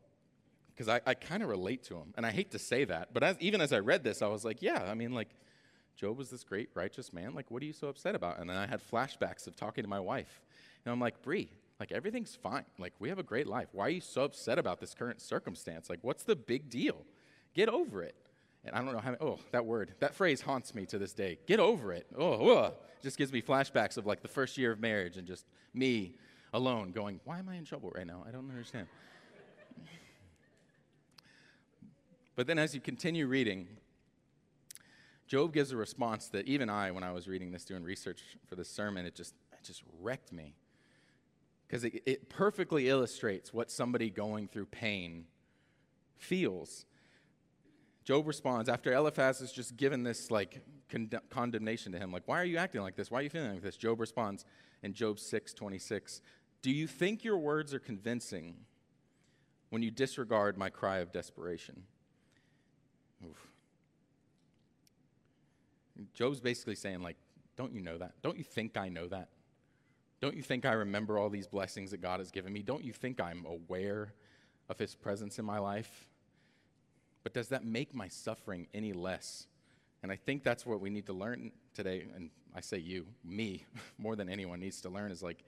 Because 0.74 0.88
I, 0.88 1.00
I 1.06 1.14
kind 1.14 1.42
of 1.42 1.48
relate 1.48 1.82
to 1.84 1.96
him. 1.96 2.12
And 2.16 2.26
I 2.26 2.30
hate 2.30 2.50
to 2.50 2.58
say 2.58 2.84
that, 2.84 3.14
but 3.14 3.22
as, 3.22 3.36
even 3.40 3.62
as 3.62 3.72
I 3.72 3.78
read 3.78 4.04
this, 4.04 4.20
I 4.20 4.28
was 4.28 4.44
like, 4.44 4.60
yeah, 4.60 4.84
I 4.88 4.94
mean, 4.94 5.12
like, 5.12 5.30
Job 5.96 6.16
was 6.16 6.30
this 6.30 6.44
great, 6.44 6.68
righteous 6.74 7.12
man. 7.12 7.34
Like, 7.34 7.50
what 7.50 7.60
are 7.62 7.66
you 7.66 7.72
so 7.72 7.88
upset 7.88 8.14
about? 8.14 8.38
And 8.38 8.48
then 8.48 8.56
I 8.56 8.66
had 8.66 8.80
flashbacks 8.80 9.48
of 9.48 9.56
talking 9.56 9.82
to 9.82 9.88
my 9.88 9.98
wife. 9.98 10.42
And 10.84 10.92
I'm 10.92 11.00
like, 11.00 11.22
Bree, 11.22 11.50
like 11.80 11.92
everything's 11.92 12.34
fine. 12.34 12.64
Like 12.78 12.92
we 12.98 13.08
have 13.08 13.18
a 13.18 13.22
great 13.22 13.46
life. 13.46 13.68
Why 13.72 13.86
are 13.86 13.90
you 13.90 14.00
so 14.00 14.22
upset 14.22 14.58
about 14.58 14.80
this 14.80 14.94
current 14.94 15.20
circumstance? 15.20 15.88
Like 15.88 16.00
what's 16.02 16.24
the 16.24 16.36
big 16.36 16.68
deal? 16.68 17.04
Get 17.54 17.68
over 17.68 18.02
it. 18.02 18.14
And 18.64 18.74
I 18.74 18.82
don't 18.82 18.92
know 18.92 18.98
how, 18.98 19.16
oh, 19.20 19.38
that 19.52 19.64
word, 19.64 19.94
that 20.00 20.14
phrase 20.14 20.40
haunts 20.40 20.74
me 20.74 20.84
to 20.86 20.98
this 20.98 21.12
day. 21.12 21.38
Get 21.46 21.60
over 21.60 21.92
it. 21.92 22.06
Oh, 22.18 22.74
just 23.02 23.16
gives 23.16 23.32
me 23.32 23.40
flashbacks 23.40 23.96
of 23.96 24.06
like 24.06 24.20
the 24.20 24.28
first 24.28 24.58
year 24.58 24.72
of 24.72 24.80
marriage 24.80 25.16
and 25.16 25.26
just 25.26 25.46
me 25.72 26.16
alone 26.52 26.90
going, 26.90 27.20
why 27.24 27.38
am 27.38 27.48
I 27.48 27.54
in 27.54 27.64
trouble 27.64 27.92
right 27.94 28.06
now? 28.06 28.24
I 28.26 28.32
don't 28.32 28.48
understand. 28.50 28.88
but 32.34 32.46
then 32.46 32.58
as 32.58 32.74
you 32.74 32.80
continue 32.80 33.26
reading, 33.26 33.68
Job 35.28 35.52
gives 35.52 35.72
a 35.72 35.76
response 35.76 36.28
that 36.28 36.46
even 36.46 36.68
I, 36.68 36.90
when 36.90 37.04
I 37.04 37.12
was 37.12 37.28
reading 37.28 37.52
this, 37.52 37.64
doing 37.64 37.84
research 37.84 38.22
for 38.48 38.56
this 38.56 38.68
sermon, 38.68 39.06
it 39.06 39.14
just, 39.14 39.34
it 39.52 39.64
just 39.64 39.82
wrecked 40.00 40.32
me 40.32 40.54
because 41.68 41.84
it, 41.84 42.02
it 42.06 42.28
perfectly 42.30 42.88
illustrates 42.88 43.52
what 43.52 43.70
somebody 43.70 44.08
going 44.08 44.48
through 44.48 44.66
pain 44.66 45.26
feels. 46.16 46.86
Job 48.04 48.26
responds 48.26 48.70
after 48.70 48.92
Eliphaz 48.92 49.40
has 49.40 49.52
just 49.52 49.76
given 49.76 50.02
this 50.02 50.30
like 50.30 50.62
con- 50.88 51.10
condemnation 51.28 51.92
to 51.92 51.98
him, 51.98 52.10
like, 52.10 52.26
why 52.26 52.40
are 52.40 52.44
you 52.44 52.56
acting 52.56 52.80
like 52.80 52.96
this? 52.96 53.10
Why 53.10 53.20
are 53.20 53.22
you 53.22 53.28
feeling 53.28 53.52
like 53.52 53.62
this? 53.62 53.76
Job 53.76 54.00
responds 54.00 54.46
in 54.82 54.94
Job 54.94 55.18
6 55.18 55.52
26, 55.52 56.22
Do 56.62 56.70
you 56.70 56.86
think 56.86 57.22
your 57.22 57.36
words 57.36 57.74
are 57.74 57.78
convincing 57.78 58.54
when 59.68 59.82
you 59.82 59.90
disregard 59.90 60.56
my 60.56 60.70
cry 60.70 60.98
of 60.98 61.12
desperation? 61.12 61.82
Oof. 63.28 63.48
Job's 66.14 66.40
basically 66.40 66.76
saying, 66.76 67.02
like, 67.02 67.16
don't 67.56 67.72
you 67.72 67.80
know 67.80 67.98
that? 67.98 68.12
Don't 68.22 68.38
you 68.38 68.44
think 68.44 68.76
I 68.76 68.88
know 68.88 69.08
that? 69.08 69.28
Don't 70.20 70.36
you 70.36 70.42
think 70.42 70.66
I 70.66 70.72
remember 70.72 71.18
all 71.18 71.30
these 71.30 71.46
blessings 71.46 71.92
that 71.92 72.00
God 72.00 72.20
has 72.20 72.30
given 72.30 72.52
me? 72.52 72.62
Don't 72.62 72.82
you 72.82 72.92
think 72.92 73.20
I'm 73.20 73.46
aware 73.46 74.14
of 74.68 74.78
His 74.78 74.94
presence 74.94 75.38
in 75.38 75.44
my 75.44 75.58
life? 75.58 76.08
But 77.22 77.34
does 77.34 77.48
that 77.48 77.64
make 77.64 77.94
my 77.94 78.08
suffering 78.08 78.66
any 78.74 78.92
less? 78.92 79.46
And 80.02 80.10
I 80.10 80.16
think 80.16 80.42
that's 80.42 80.64
what 80.64 80.80
we 80.80 80.90
need 80.90 81.06
to 81.06 81.12
learn 81.12 81.52
today. 81.74 82.06
And 82.14 82.30
I 82.54 82.60
say 82.60 82.78
you, 82.78 83.06
me, 83.24 83.64
more 83.98 84.16
than 84.16 84.28
anyone 84.28 84.60
needs 84.60 84.80
to 84.82 84.88
learn 84.88 85.10
is 85.10 85.22
like, 85.22 85.44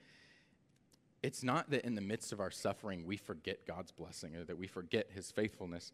it's 1.23 1.43
not 1.43 1.69
that 1.69 1.85
in 1.85 1.95
the 1.95 2.01
midst 2.01 2.31
of 2.31 2.39
our 2.39 2.49
suffering 2.49 3.05
we 3.05 3.17
forget 3.17 3.67
God's 3.67 3.91
blessing 3.91 4.35
or 4.35 4.43
that 4.45 4.57
we 4.57 4.67
forget 4.67 5.07
His 5.13 5.31
faithfulness. 5.31 5.91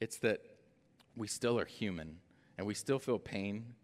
It's 0.00 0.18
that 0.18 0.40
we 1.16 1.26
still 1.26 1.58
are 1.58 1.64
human 1.64 2.18
and 2.56 2.66
we 2.66 2.74
still 2.74 2.98
feel 2.98 3.18
pain. 3.18 3.74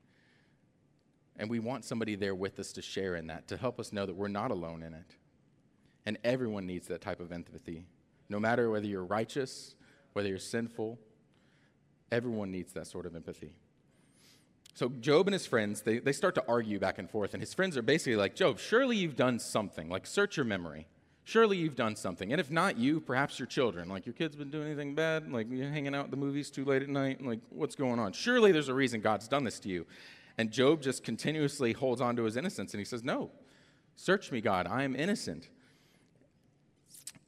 And 1.38 1.50
we 1.50 1.58
want 1.58 1.84
somebody 1.84 2.14
there 2.14 2.34
with 2.34 2.58
us 2.58 2.72
to 2.72 2.82
share 2.82 3.16
in 3.16 3.26
that, 3.26 3.48
to 3.48 3.56
help 3.56 3.78
us 3.78 3.92
know 3.92 4.06
that 4.06 4.16
we're 4.16 4.28
not 4.28 4.50
alone 4.50 4.82
in 4.82 4.94
it. 4.94 5.16
And 6.06 6.18
everyone 6.24 6.66
needs 6.66 6.88
that 6.88 7.00
type 7.00 7.20
of 7.20 7.32
empathy. 7.32 7.84
No 8.28 8.40
matter 8.40 8.70
whether 8.70 8.86
you're 8.86 9.04
righteous, 9.04 9.74
whether 10.12 10.28
you're 10.28 10.38
sinful, 10.38 10.98
everyone 12.10 12.50
needs 12.50 12.72
that 12.72 12.86
sort 12.86 13.06
of 13.06 13.14
empathy. 13.14 13.54
So 14.74 14.90
Job 15.00 15.26
and 15.26 15.32
his 15.32 15.46
friends, 15.46 15.82
they, 15.82 15.98
they 15.98 16.12
start 16.12 16.34
to 16.34 16.44
argue 16.46 16.78
back 16.78 16.98
and 16.98 17.10
forth, 17.10 17.32
and 17.32 17.42
his 17.42 17.54
friends 17.54 17.76
are 17.76 17.82
basically 17.82 18.16
like, 18.16 18.34
Job, 18.34 18.58
surely 18.58 18.96
you've 18.96 19.16
done 19.16 19.38
something. 19.38 19.88
Like, 19.88 20.06
search 20.06 20.36
your 20.36 20.44
memory. 20.44 20.86
Surely 21.24 21.56
you've 21.56 21.76
done 21.76 21.96
something. 21.96 22.30
And 22.30 22.40
if 22.40 22.50
not 22.50 22.78
you, 22.78 23.00
perhaps 23.00 23.38
your 23.38 23.46
children. 23.46 23.88
Like, 23.88 24.06
your 24.06 24.12
kids 24.12 24.36
been 24.36 24.50
doing 24.50 24.66
anything 24.66 24.94
bad? 24.94 25.32
Like, 25.32 25.48
you're 25.50 25.70
hanging 25.70 25.94
out 25.94 26.04
at 26.04 26.10
the 26.10 26.16
movies 26.16 26.50
too 26.50 26.64
late 26.64 26.82
at 26.82 26.88
night? 26.88 27.24
Like, 27.24 27.40
what's 27.48 27.74
going 27.74 27.98
on? 27.98 28.12
Surely 28.12 28.52
there's 28.52 28.68
a 28.68 28.74
reason 28.74 29.00
God's 29.00 29.28
done 29.28 29.44
this 29.44 29.58
to 29.60 29.68
you. 29.68 29.86
And 30.38 30.50
Job 30.50 30.82
just 30.82 31.02
continuously 31.02 31.72
holds 31.72 32.00
on 32.00 32.16
to 32.16 32.24
his 32.24 32.36
innocence, 32.36 32.74
and 32.74 32.80
he 32.80 32.84
says, 32.84 33.02
No, 33.02 33.30
search 33.94 34.30
me, 34.30 34.40
God. 34.40 34.66
I 34.66 34.82
am 34.82 34.94
innocent. 34.94 35.48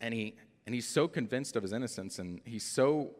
And, 0.00 0.14
he, 0.14 0.36
and 0.66 0.74
he's 0.74 0.88
so 0.88 1.08
convinced 1.08 1.56
of 1.56 1.62
his 1.62 1.72
innocence, 1.72 2.18
and 2.18 2.40
he's 2.44 2.64
so 2.64 3.14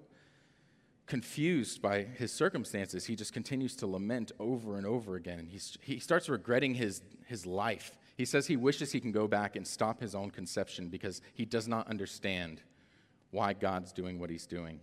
confused 1.09 1.81
by 1.81 2.03
his 2.03 2.31
circumstances, 2.31 3.07
he 3.07 3.17
just 3.17 3.33
continues 3.33 3.75
to 3.77 3.87
lament 3.87 4.31
over 4.39 4.77
and 4.77 4.87
over 4.87 5.17
again. 5.17 5.39
And 5.39 5.49
he's, 5.49 5.77
he 5.81 5.99
starts 5.99 6.29
regretting 6.29 6.75
his, 6.75 7.03
his 7.27 7.47
life. 7.47 7.97
He 8.17 8.25
says 8.25 8.47
he 8.47 8.57
wishes 8.57 8.93
he 8.93 9.01
can 9.01 9.11
go 9.11 9.27
back 9.27 9.57
and 9.57 9.67
stop 9.67 10.01
his 10.01 10.15
own 10.15 10.31
conception 10.31 10.89
because 10.89 11.23
he 11.33 11.45
does 11.45 11.67
not 11.67 11.89
understand 11.89 12.61
why 13.31 13.55
God's 13.55 13.93
doing 13.93 14.19
what 14.19 14.31
he's 14.31 14.47
doing. 14.47 14.81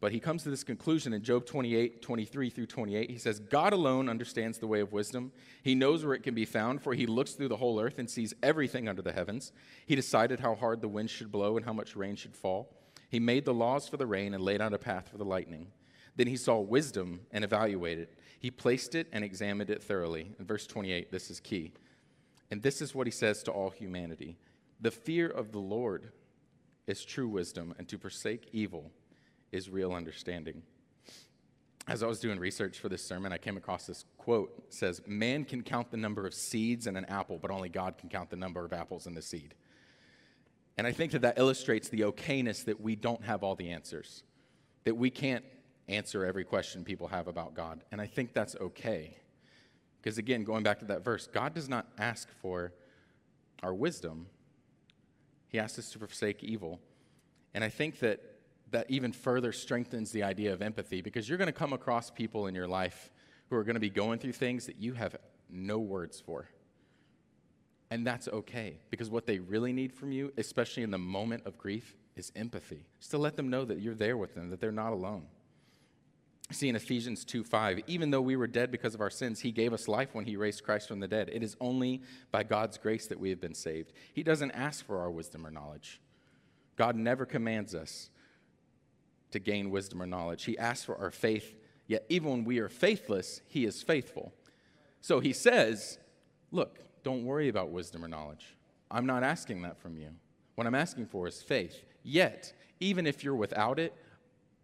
But 0.00 0.12
he 0.12 0.20
comes 0.20 0.42
to 0.42 0.50
this 0.50 0.64
conclusion 0.64 1.12
in 1.12 1.22
Job 1.22 1.46
28, 1.46 2.02
23 2.02 2.50
through 2.50 2.66
28. 2.66 3.10
He 3.10 3.18
says, 3.18 3.38
God 3.38 3.72
alone 3.72 4.08
understands 4.08 4.58
the 4.58 4.66
way 4.66 4.80
of 4.80 4.92
wisdom. 4.92 5.32
He 5.62 5.74
knows 5.74 6.04
where 6.04 6.14
it 6.14 6.22
can 6.22 6.34
be 6.34 6.44
found, 6.44 6.82
for 6.82 6.94
he 6.94 7.06
looks 7.06 7.32
through 7.32 7.48
the 7.48 7.56
whole 7.56 7.80
earth 7.80 7.98
and 7.98 8.10
sees 8.10 8.34
everything 8.42 8.88
under 8.88 9.02
the 9.02 9.12
heavens. 9.12 9.52
He 9.86 9.96
decided 9.96 10.40
how 10.40 10.56
hard 10.56 10.80
the 10.80 10.88
wind 10.88 11.10
should 11.10 11.32
blow 11.32 11.56
and 11.56 11.64
how 11.64 11.72
much 11.72 11.96
rain 11.96 12.16
should 12.16 12.36
fall. 12.36 12.74
He 13.08 13.20
made 13.20 13.44
the 13.44 13.54
laws 13.54 13.88
for 13.88 13.96
the 13.96 14.06
rain 14.06 14.34
and 14.34 14.42
laid 14.42 14.60
out 14.60 14.74
a 14.74 14.78
path 14.78 15.08
for 15.08 15.16
the 15.16 15.24
lightning. 15.24 15.68
Then 16.16 16.26
he 16.26 16.36
saw 16.36 16.58
wisdom 16.58 17.20
and 17.30 17.44
evaluated 17.44 18.08
it. 18.08 18.18
He 18.38 18.50
placed 18.50 18.94
it 18.94 19.08
and 19.12 19.24
examined 19.24 19.70
it 19.70 19.82
thoroughly. 19.82 20.32
In 20.38 20.44
verse 20.44 20.66
28, 20.66 21.10
this 21.10 21.30
is 21.30 21.40
key. 21.40 21.72
And 22.50 22.62
this 22.62 22.82
is 22.82 22.94
what 22.94 23.06
he 23.06 23.10
says 23.10 23.42
to 23.44 23.52
all 23.52 23.70
humanity 23.70 24.36
The 24.80 24.90
fear 24.90 25.28
of 25.28 25.52
the 25.52 25.58
Lord 25.58 26.12
is 26.86 27.04
true 27.04 27.28
wisdom, 27.28 27.74
and 27.78 27.88
to 27.88 27.96
forsake 27.96 28.48
evil 28.52 28.90
is 29.52 29.70
real 29.70 29.92
understanding. 29.92 30.62
As 31.86 32.02
I 32.02 32.06
was 32.06 32.18
doing 32.18 32.38
research 32.38 32.78
for 32.78 32.88
this 32.88 33.04
sermon, 33.04 33.32
I 33.32 33.38
came 33.38 33.56
across 33.56 33.86
this 33.86 34.04
quote. 34.16 34.52
It 34.66 34.72
says, 34.72 35.02
Man 35.06 35.44
can 35.44 35.62
count 35.62 35.90
the 35.90 35.98
number 35.98 36.26
of 36.26 36.32
seeds 36.32 36.86
in 36.86 36.96
an 36.96 37.04
apple, 37.06 37.38
but 37.38 37.50
only 37.50 37.68
God 37.68 37.98
can 37.98 38.08
count 38.08 38.30
the 38.30 38.36
number 38.36 38.64
of 38.64 38.72
apples 38.72 39.06
in 39.06 39.14
the 39.14 39.22
seed. 39.22 39.54
And 40.76 40.86
I 40.86 40.92
think 40.92 41.12
that 41.12 41.22
that 41.22 41.38
illustrates 41.38 41.88
the 41.88 42.00
okayness 42.00 42.64
that 42.64 42.80
we 42.80 42.96
don't 42.96 43.22
have 43.24 43.42
all 43.42 43.54
the 43.54 43.70
answers, 43.70 44.24
that 44.84 44.96
we 44.96 45.10
can't 45.10 45.44
answer 45.88 46.24
every 46.24 46.44
question 46.44 46.84
people 46.84 47.08
have 47.08 47.28
about 47.28 47.54
God. 47.54 47.84
And 47.92 48.00
I 48.00 48.06
think 48.06 48.32
that's 48.32 48.56
okay. 48.56 49.18
Because 50.00 50.18
again, 50.18 50.44
going 50.44 50.62
back 50.62 50.78
to 50.80 50.84
that 50.86 51.04
verse, 51.04 51.26
God 51.26 51.54
does 51.54 51.68
not 51.68 51.86
ask 51.98 52.28
for 52.42 52.72
our 53.62 53.72
wisdom, 53.72 54.26
He 55.48 55.58
asks 55.58 55.78
us 55.78 55.90
to 55.90 55.98
forsake 55.98 56.42
evil. 56.42 56.80
And 57.54 57.62
I 57.62 57.68
think 57.68 58.00
that 58.00 58.20
that 58.74 58.90
even 58.90 59.12
further 59.12 59.52
strengthens 59.52 60.10
the 60.10 60.24
idea 60.24 60.52
of 60.52 60.60
empathy 60.60 61.00
because 61.00 61.28
you're 61.28 61.38
going 61.38 61.46
to 61.46 61.52
come 61.52 61.72
across 61.72 62.10
people 62.10 62.48
in 62.48 62.54
your 62.54 62.66
life 62.66 63.10
who 63.48 63.56
are 63.56 63.62
going 63.64 63.74
to 63.74 63.80
be 63.80 63.90
going 63.90 64.18
through 64.18 64.32
things 64.32 64.66
that 64.66 64.76
you 64.80 64.94
have 64.94 65.16
no 65.48 65.78
words 65.78 66.20
for. 66.20 66.48
And 67.90 68.04
that's 68.04 68.26
okay 68.26 68.78
because 68.90 69.10
what 69.10 69.26
they 69.26 69.38
really 69.38 69.72
need 69.72 69.92
from 69.92 70.10
you, 70.10 70.32
especially 70.36 70.82
in 70.82 70.90
the 70.90 70.98
moment 70.98 71.46
of 71.46 71.56
grief, 71.56 71.96
is 72.16 72.32
empathy. 72.34 72.84
Just 72.98 73.12
to 73.12 73.18
let 73.18 73.36
them 73.36 73.48
know 73.48 73.64
that 73.64 73.78
you're 73.78 73.94
there 73.94 74.16
with 74.16 74.34
them, 74.34 74.50
that 74.50 74.60
they're 74.60 74.72
not 74.72 74.92
alone. 74.92 75.26
See 76.50 76.68
in 76.68 76.74
Ephesians 76.74 77.24
2 77.24 77.44
5, 77.44 77.80
even 77.86 78.10
though 78.10 78.20
we 78.20 78.34
were 78.34 78.48
dead 78.48 78.72
because 78.72 78.94
of 78.94 79.00
our 79.00 79.10
sins, 79.10 79.40
he 79.40 79.52
gave 79.52 79.72
us 79.72 79.86
life 79.86 80.14
when 80.14 80.24
he 80.24 80.36
raised 80.36 80.64
Christ 80.64 80.88
from 80.88 80.98
the 80.98 81.08
dead. 81.08 81.30
It 81.32 81.42
is 81.42 81.56
only 81.60 82.02
by 82.32 82.42
God's 82.42 82.76
grace 82.76 83.06
that 83.06 83.20
we 83.20 83.30
have 83.30 83.40
been 83.40 83.54
saved. 83.54 83.92
He 84.12 84.24
doesn't 84.24 84.50
ask 84.50 84.84
for 84.84 84.98
our 84.98 85.10
wisdom 85.10 85.46
or 85.46 85.50
knowledge. 85.50 86.00
God 86.76 86.96
never 86.96 87.24
commands 87.24 87.74
us 87.74 88.10
to 89.34 89.40
gain 89.40 89.70
wisdom 89.70 90.00
or 90.00 90.06
knowledge. 90.06 90.44
He 90.44 90.56
asks 90.56 90.84
for 90.84 90.96
our 90.96 91.10
faith, 91.10 91.56
yet 91.88 92.06
even 92.08 92.30
when 92.30 92.44
we 92.44 92.60
are 92.60 92.68
faithless, 92.68 93.42
he 93.48 93.64
is 93.64 93.82
faithful. 93.82 94.32
So 95.00 95.18
he 95.18 95.32
says, 95.32 95.98
Look, 96.52 96.78
don't 97.02 97.24
worry 97.24 97.48
about 97.48 97.70
wisdom 97.70 98.04
or 98.04 98.08
knowledge. 98.08 98.56
I'm 98.92 99.06
not 99.06 99.24
asking 99.24 99.62
that 99.62 99.76
from 99.76 99.98
you. 99.98 100.10
What 100.54 100.68
I'm 100.68 100.74
asking 100.76 101.06
for 101.06 101.26
is 101.26 101.42
faith. 101.42 101.84
Yet, 102.04 102.52
even 102.78 103.08
if 103.08 103.24
you're 103.24 103.34
without 103.34 103.80
it, 103.80 103.92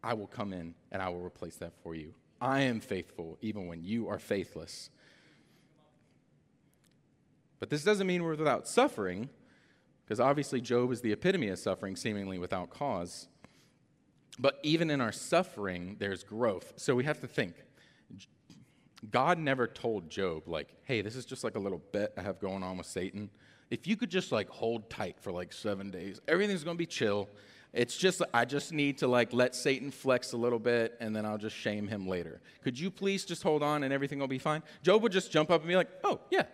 I 0.05 0.15
will 0.15 0.29
come 0.29 0.53
in 0.53 0.75
and 0.93 1.03
I 1.03 1.09
will 1.09 1.21
replace 1.21 1.57
that 1.57 1.73
for 1.83 1.97
you. 1.97 2.15
I 2.41 2.61
am 2.61 2.79
faithful 2.79 3.39
even 3.43 3.67
when 3.67 3.83
you 3.83 4.09
are 4.09 4.21
faithless. 4.21 4.91
But 7.59 7.71
this 7.71 7.83
doesn't 7.83 8.07
mean 8.07 8.23
we're 8.23 8.37
without 8.37 8.69
suffering, 8.69 9.31
because 10.05 10.21
obviously 10.21 10.61
Job 10.61 10.93
is 10.93 11.01
the 11.01 11.11
epitome 11.11 11.49
of 11.49 11.59
suffering, 11.59 11.97
seemingly 11.97 12.39
without 12.39 12.71
cause. 12.71 13.27
But 14.41 14.59
even 14.63 14.89
in 14.89 15.03
our 15.03 15.13
suffering, 15.13 15.97
there's 15.99 16.25
growth. 16.25 16.73
So 16.77 16.95
we 16.95 17.05
have 17.05 17.21
to 17.21 17.27
think 17.27 17.55
God 19.11 19.39
never 19.39 19.67
told 19.67 20.11
Job, 20.11 20.47
like, 20.47 20.75
hey, 20.85 21.03
this 21.03 21.15
is 21.15 21.25
just 21.25 21.45
like 21.45 21.57
a 21.57 21.59
little 21.59 21.81
bet 21.93 22.13
I 22.17 22.23
have 22.23 22.41
going 22.41 22.63
on 22.63 22.79
with 22.79 22.87
Satan. 22.87 23.31
If 23.71 23.87
you 23.87 23.97
could 23.97 24.11
just 24.11 24.33
like 24.33 24.49
hold 24.49 24.89
tight 24.91 25.17
for 25.21 25.31
like 25.31 25.53
seven 25.53 25.91
days, 25.91 26.21
everything's 26.27 26.65
gonna 26.65 26.77
be 26.77 26.87
chill. 26.87 27.29
It's 27.73 27.97
just, 27.97 28.21
I 28.35 28.47
just 28.47 28.73
need 28.73 28.99
to 28.99 29.09
like 29.09 29.33
let 29.33 29.55
Satan 29.55 29.91
flex 29.91 30.33
a 30.33 30.37
little 30.37 30.59
bit 30.59 30.97
and 31.01 31.15
then 31.15 31.25
I'll 31.25 31.39
just 31.39 31.57
shame 31.57 31.87
him 31.87 32.09
later. 32.09 32.41
Could 32.63 32.79
you 32.79 32.91
please 32.91 33.25
just 33.25 33.43
hold 33.43 33.63
on 33.63 33.85
and 33.85 33.93
everything 33.93 34.19
will 34.19 34.27
be 34.27 34.39
fine? 34.39 34.63
Job 34.83 35.03
would 35.03 35.13
just 35.13 35.31
jump 35.31 35.51
up 35.51 35.61
and 35.61 35.69
be 35.69 35.77
like, 35.77 35.89
oh, 36.03 36.21
yeah, 36.31 36.45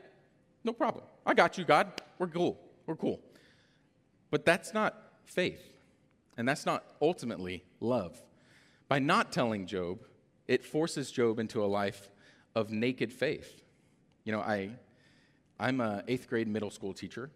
no 0.62 0.72
problem. 0.72 1.04
I 1.24 1.34
got 1.34 1.56
you, 1.56 1.64
God. 1.64 2.02
We're 2.18 2.26
cool. 2.26 2.60
We're 2.84 2.96
cool. 2.96 3.20
But 4.30 4.44
that's 4.44 4.74
not 4.74 4.94
faith. 5.24 5.75
And 6.36 6.48
that's 6.48 6.66
not 6.66 6.84
ultimately 7.00 7.64
love. 7.80 8.22
By 8.88 8.98
not 8.98 9.32
telling 9.32 9.66
Job, 9.66 10.00
it 10.46 10.64
forces 10.64 11.10
Job 11.10 11.38
into 11.38 11.64
a 11.64 11.66
life 11.66 12.10
of 12.54 12.70
naked 12.70 13.12
faith. 13.12 13.62
You 14.24 14.32
know, 14.32 14.40
I, 14.40 14.70
I'm 15.58 15.80
an 15.80 16.02
eighth 16.08 16.28
grade 16.28 16.48
middle 16.48 16.70
school 16.70 16.92
teacher. 16.92 17.30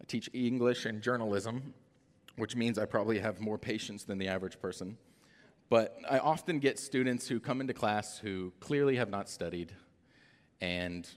I 0.00 0.04
teach 0.06 0.30
English 0.32 0.84
and 0.84 1.02
journalism, 1.02 1.74
which 2.36 2.54
means 2.54 2.78
I 2.78 2.84
probably 2.84 3.18
have 3.18 3.40
more 3.40 3.58
patience 3.58 4.04
than 4.04 4.18
the 4.18 4.28
average 4.28 4.60
person. 4.60 4.96
But 5.70 5.98
I 6.08 6.18
often 6.18 6.60
get 6.60 6.78
students 6.78 7.28
who 7.28 7.40
come 7.40 7.60
into 7.60 7.74
class 7.74 8.18
who 8.18 8.52
clearly 8.60 8.96
have 8.96 9.10
not 9.10 9.28
studied 9.28 9.72
and 10.60 11.08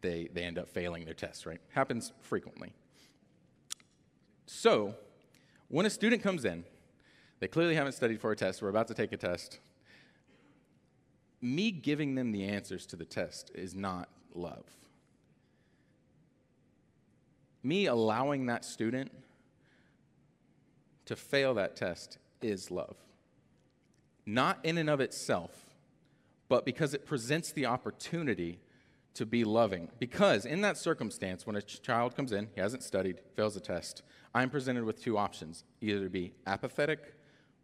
they, 0.00 0.28
they 0.32 0.42
end 0.42 0.58
up 0.58 0.68
failing 0.68 1.04
their 1.04 1.14
tests, 1.14 1.46
right? 1.46 1.60
Happens 1.70 2.12
frequently. 2.20 2.72
So, 4.46 4.94
when 5.68 5.86
a 5.86 5.90
student 5.90 6.22
comes 6.22 6.44
in, 6.44 6.64
they 7.40 7.48
clearly 7.48 7.74
haven't 7.74 7.92
studied 7.92 8.20
for 8.20 8.32
a 8.32 8.36
test, 8.36 8.62
we're 8.62 8.68
about 8.68 8.88
to 8.88 8.94
take 8.94 9.12
a 9.12 9.16
test, 9.16 9.58
me 11.40 11.70
giving 11.70 12.14
them 12.14 12.32
the 12.32 12.44
answers 12.44 12.86
to 12.86 12.96
the 12.96 13.04
test 13.04 13.50
is 13.54 13.74
not 13.74 14.08
love. 14.34 14.64
Me 17.62 17.86
allowing 17.86 18.46
that 18.46 18.64
student 18.64 19.10
to 21.04 21.16
fail 21.16 21.54
that 21.54 21.76
test 21.76 22.18
is 22.40 22.70
love. 22.70 22.96
Not 24.26 24.58
in 24.62 24.78
and 24.78 24.88
of 24.88 25.00
itself, 25.00 25.50
but 26.48 26.64
because 26.64 26.94
it 26.94 27.04
presents 27.04 27.52
the 27.52 27.66
opportunity 27.66 28.58
to 29.14 29.26
be 29.26 29.44
loving. 29.44 29.88
Because 29.98 30.44
in 30.44 30.60
that 30.62 30.76
circumstance, 30.76 31.46
when 31.46 31.56
a 31.56 31.62
child 31.62 32.16
comes 32.16 32.32
in, 32.32 32.48
he 32.54 32.60
hasn't 32.60 32.82
studied, 32.82 33.20
fails 33.36 33.56
a 33.56 33.60
test, 33.60 34.02
I'm 34.34 34.50
presented 34.50 34.84
with 34.84 35.00
two 35.00 35.16
options 35.16 35.64
either 35.80 36.02
to 36.02 36.10
be 36.10 36.32
apathetic 36.46 37.14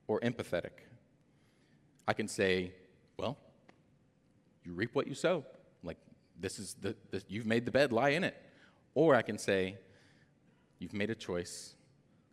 or 0.07 0.21
empathetic. 0.21 0.71
I 2.07 2.13
can 2.13 2.29
say, 2.29 2.73
well, 3.19 3.37
you 4.65 4.73
reap 4.73 4.95
what 4.95 5.07
you 5.07 5.15
sow. 5.15 5.45
Like, 5.83 5.99
this 6.39 6.59
is 6.59 6.77
the, 6.81 6.95
you've 7.29 7.47
made 7.47 7.65
the 7.65 7.71
bed, 7.73 7.93
lie 7.93 8.11
in 8.11 8.25
it. 8.25 8.37
Or 8.95 9.15
I 9.15 9.23
can 9.23 9.39
say, 9.39 9.79
you've 10.79 10.93
made 10.93 11.11
a 11.11 11.15
choice. 11.15 11.75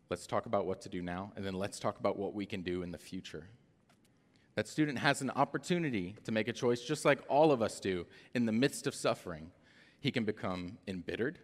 Let's 0.09 0.27
talk 0.27 0.45
about 0.45 0.65
what 0.65 0.81
to 0.81 0.89
do 0.89 1.01
now, 1.01 1.31
and 1.35 1.45
then 1.45 1.53
let's 1.53 1.79
talk 1.79 1.99
about 1.99 2.17
what 2.17 2.33
we 2.33 2.45
can 2.45 2.61
do 2.61 2.81
in 2.83 2.91
the 2.91 2.97
future. 2.97 3.47
That 4.55 4.67
student 4.67 4.99
has 4.99 5.21
an 5.21 5.29
opportunity 5.31 6.15
to 6.23 6.31
make 6.31 6.47
a 6.47 6.53
choice, 6.53 6.81
just 6.81 7.05
like 7.05 7.19
all 7.27 7.51
of 7.51 7.61
us 7.61 7.79
do 7.79 8.05
in 8.33 8.45
the 8.45 8.51
midst 8.51 8.87
of 8.87 8.95
suffering. 8.95 9.51
He 9.99 10.11
can 10.11 10.23
become 10.23 10.77
embittered, 10.87 11.39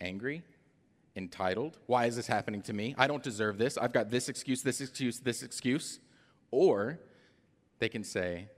angry, 0.00 0.42
entitled. 1.16 1.78
Why 1.86 2.06
is 2.06 2.16
this 2.16 2.26
happening 2.26 2.62
to 2.62 2.72
me? 2.72 2.94
I 2.96 3.06
don't 3.06 3.22
deserve 3.22 3.58
this. 3.58 3.76
I've 3.76 3.92
got 3.92 4.10
this 4.10 4.28
excuse, 4.28 4.62
this 4.62 4.80
excuse, 4.80 5.18
this 5.18 5.42
excuse. 5.42 6.00
Or 6.50 6.98
they 7.78 7.88
can 7.88 8.04
say, 8.04 8.48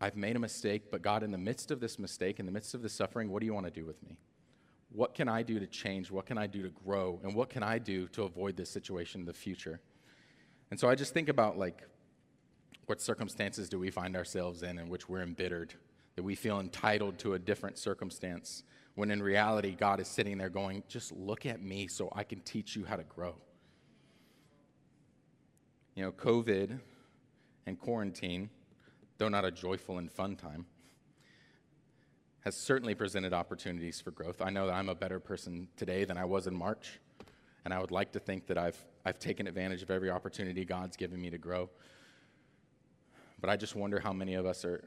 I've 0.00 0.16
made 0.16 0.36
a 0.36 0.38
mistake, 0.38 0.90
but 0.90 1.02
God, 1.02 1.22
in 1.22 1.30
the 1.30 1.38
midst 1.38 1.70
of 1.70 1.80
this 1.80 1.98
mistake, 1.98 2.40
in 2.40 2.46
the 2.46 2.52
midst 2.52 2.74
of 2.74 2.82
the 2.82 2.88
suffering, 2.88 3.30
what 3.30 3.40
do 3.40 3.46
you 3.46 3.54
want 3.54 3.66
to 3.66 3.72
do 3.72 3.84
with 3.84 4.02
me? 4.02 4.16
What 4.90 5.14
can 5.14 5.28
I 5.28 5.42
do 5.42 5.58
to 5.58 5.66
change? 5.66 6.10
What 6.10 6.26
can 6.26 6.36
I 6.36 6.46
do 6.46 6.62
to 6.62 6.70
grow? 6.84 7.20
And 7.22 7.34
what 7.34 7.48
can 7.48 7.62
I 7.62 7.78
do 7.78 8.08
to 8.08 8.24
avoid 8.24 8.56
this 8.56 8.68
situation 8.68 9.20
in 9.20 9.26
the 9.26 9.32
future? 9.32 9.80
And 10.70 10.78
so 10.78 10.88
I 10.88 10.94
just 10.94 11.14
think 11.14 11.28
about 11.28 11.56
like, 11.56 11.86
what 12.86 13.00
circumstances 13.00 13.68
do 13.68 13.78
we 13.78 13.90
find 13.90 14.16
ourselves 14.16 14.62
in 14.62 14.78
in 14.78 14.88
which 14.88 15.08
we're 15.08 15.22
embittered, 15.22 15.74
that 16.16 16.22
we 16.22 16.34
feel 16.34 16.60
entitled 16.60 17.18
to 17.18 17.34
a 17.34 17.38
different 17.38 17.78
circumstance, 17.78 18.64
when 18.94 19.10
in 19.10 19.22
reality, 19.22 19.74
God 19.74 20.00
is 20.00 20.08
sitting 20.08 20.38
there 20.38 20.50
going, 20.50 20.82
just 20.88 21.12
look 21.12 21.46
at 21.46 21.62
me 21.62 21.88
so 21.88 22.12
I 22.14 22.24
can 22.24 22.40
teach 22.40 22.76
you 22.76 22.84
how 22.84 22.96
to 22.96 23.04
grow. 23.04 23.34
You 25.94 26.04
know, 26.04 26.12
COVID 26.12 26.78
and 27.66 27.78
quarantine, 27.78 28.50
though 29.18 29.28
not 29.28 29.44
a 29.44 29.50
joyful 29.50 29.98
and 29.98 30.10
fun 30.10 30.36
time, 30.36 30.66
has 32.40 32.56
certainly 32.56 32.94
presented 32.94 33.32
opportunities 33.32 34.00
for 34.00 34.10
growth. 34.10 34.42
I 34.42 34.50
know 34.50 34.66
that 34.66 34.74
I'm 34.74 34.88
a 34.88 34.94
better 34.94 35.20
person 35.20 35.68
today 35.76 36.04
than 36.04 36.18
I 36.18 36.24
was 36.24 36.46
in 36.46 36.54
March, 36.54 36.98
and 37.64 37.72
I 37.72 37.78
would 37.78 37.92
like 37.92 38.12
to 38.12 38.18
think 38.18 38.46
that 38.48 38.58
I've, 38.58 38.82
I've 39.04 39.18
taken 39.18 39.46
advantage 39.46 39.82
of 39.82 39.90
every 39.90 40.10
opportunity 40.10 40.64
God's 40.64 40.96
given 40.96 41.20
me 41.20 41.30
to 41.30 41.38
grow. 41.38 41.70
But 43.40 43.48
I 43.48 43.56
just 43.56 43.76
wonder 43.76 44.00
how 44.00 44.12
many 44.12 44.34
of 44.34 44.44
us 44.44 44.64
are, 44.64 44.82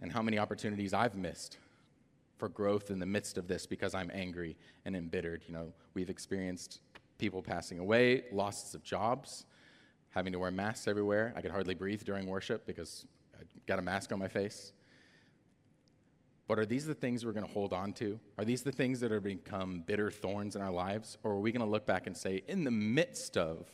and 0.00 0.10
how 0.10 0.22
many 0.22 0.38
opportunities 0.38 0.94
I've 0.94 1.14
missed 1.14 1.58
for 2.40 2.48
growth 2.48 2.90
in 2.90 2.98
the 2.98 3.06
midst 3.06 3.38
of 3.38 3.46
this 3.46 3.66
because 3.66 3.94
I'm 3.94 4.10
angry 4.12 4.56
and 4.84 4.96
embittered. 4.96 5.44
You 5.46 5.54
know, 5.54 5.72
we've 5.94 6.10
experienced 6.10 6.80
people 7.18 7.42
passing 7.42 7.78
away, 7.78 8.24
losses 8.32 8.74
of 8.74 8.82
jobs, 8.82 9.44
having 10.08 10.32
to 10.32 10.38
wear 10.38 10.50
masks 10.50 10.88
everywhere. 10.88 11.32
I 11.36 11.42
could 11.42 11.52
hardly 11.52 11.74
breathe 11.74 12.02
during 12.02 12.26
worship 12.26 12.66
because 12.66 13.06
I 13.38 13.44
got 13.66 13.78
a 13.78 13.82
mask 13.82 14.10
on 14.10 14.18
my 14.18 14.26
face. 14.26 14.72
But 16.48 16.58
are 16.58 16.66
these 16.66 16.84
the 16.84 16.94
things 16.94 17.24
we're 17.24 17.32
going 17.32 17.46
to 17.46 17.52
hold 17.52 17.72
on 17.72 17.92
to? 17.92 18.18
Are 18.36 18.44
these 18.44 18.62
the 18.62 18.72
things 18.72 18.98
that 19.00 19.12
are 19.12 19.20
become 19.20 19.84
bitter 19.86 20.10
thorns 20.10 20.56
in 20.56 20.62
our 20.62 20.72
lives? 20.72 21.16
Or 21.22 21.32
are 21.32 21.38
we 21.38 21.52
going 21.52 21.64
to 21.64 21.70
look 21.70 21.86
back 21.86 22.08
and 22.08 22.16
say, 22.16 22.42
in 22.48 22.64
the 22.64 22.72
midst 22.72 23.36
of 23.36 23.68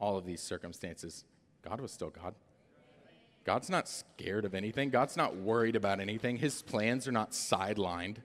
all 0.00 0.16
of 0.16 0.26
these 0.26 0.40
circumstances, 0.40 1.24
God 1.62 1.80
was 1.80 1.92
still 1.92 2.10
God? 2.10 2.34
God's 3.46 3.70
not 3.70 3.88
scared 3.88 4.44
of 4.44 4.56
anything. 4.56 4.90
God's 4.90 5.16
not 5.16 5.36
worried 5.36 5.76
about 5.76 6.00
anything. 6.00 6.36
His 6.36 6.62
plans 6.62 7.06
are 7.06 7.12
not 7.12 7.30
sidelined 7.30 8.16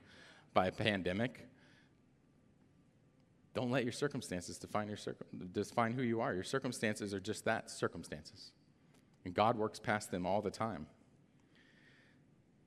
by 0.56 0.66
a 0.66 0.72
pandemic. 0.72 1.48
Don't 3.54 3.70
let 3.70 3.84
your 3.84 3.92
circumstances 3.92 4.58
define, 4.58 4.88
your 4.88 4.98
circum- 4.98 5.28
define 5.52 5.94
who 5.94 6.02
you 6.02 6.22
are. 6.22 6.34
Your 6.34 6.44
circumstances 6.44 7.14
are 7.14 7.20
just 7.20 7.46
that 7.46 7.70
circumstances. 7.70 8.52
And 9.24 9.36
God 9.36 9.58
works 9.58 9.80
past 9.80 10.10
them 10.10 10.26
all 10.26 10.42
the 10.42 10.50
time. 10.50 10.88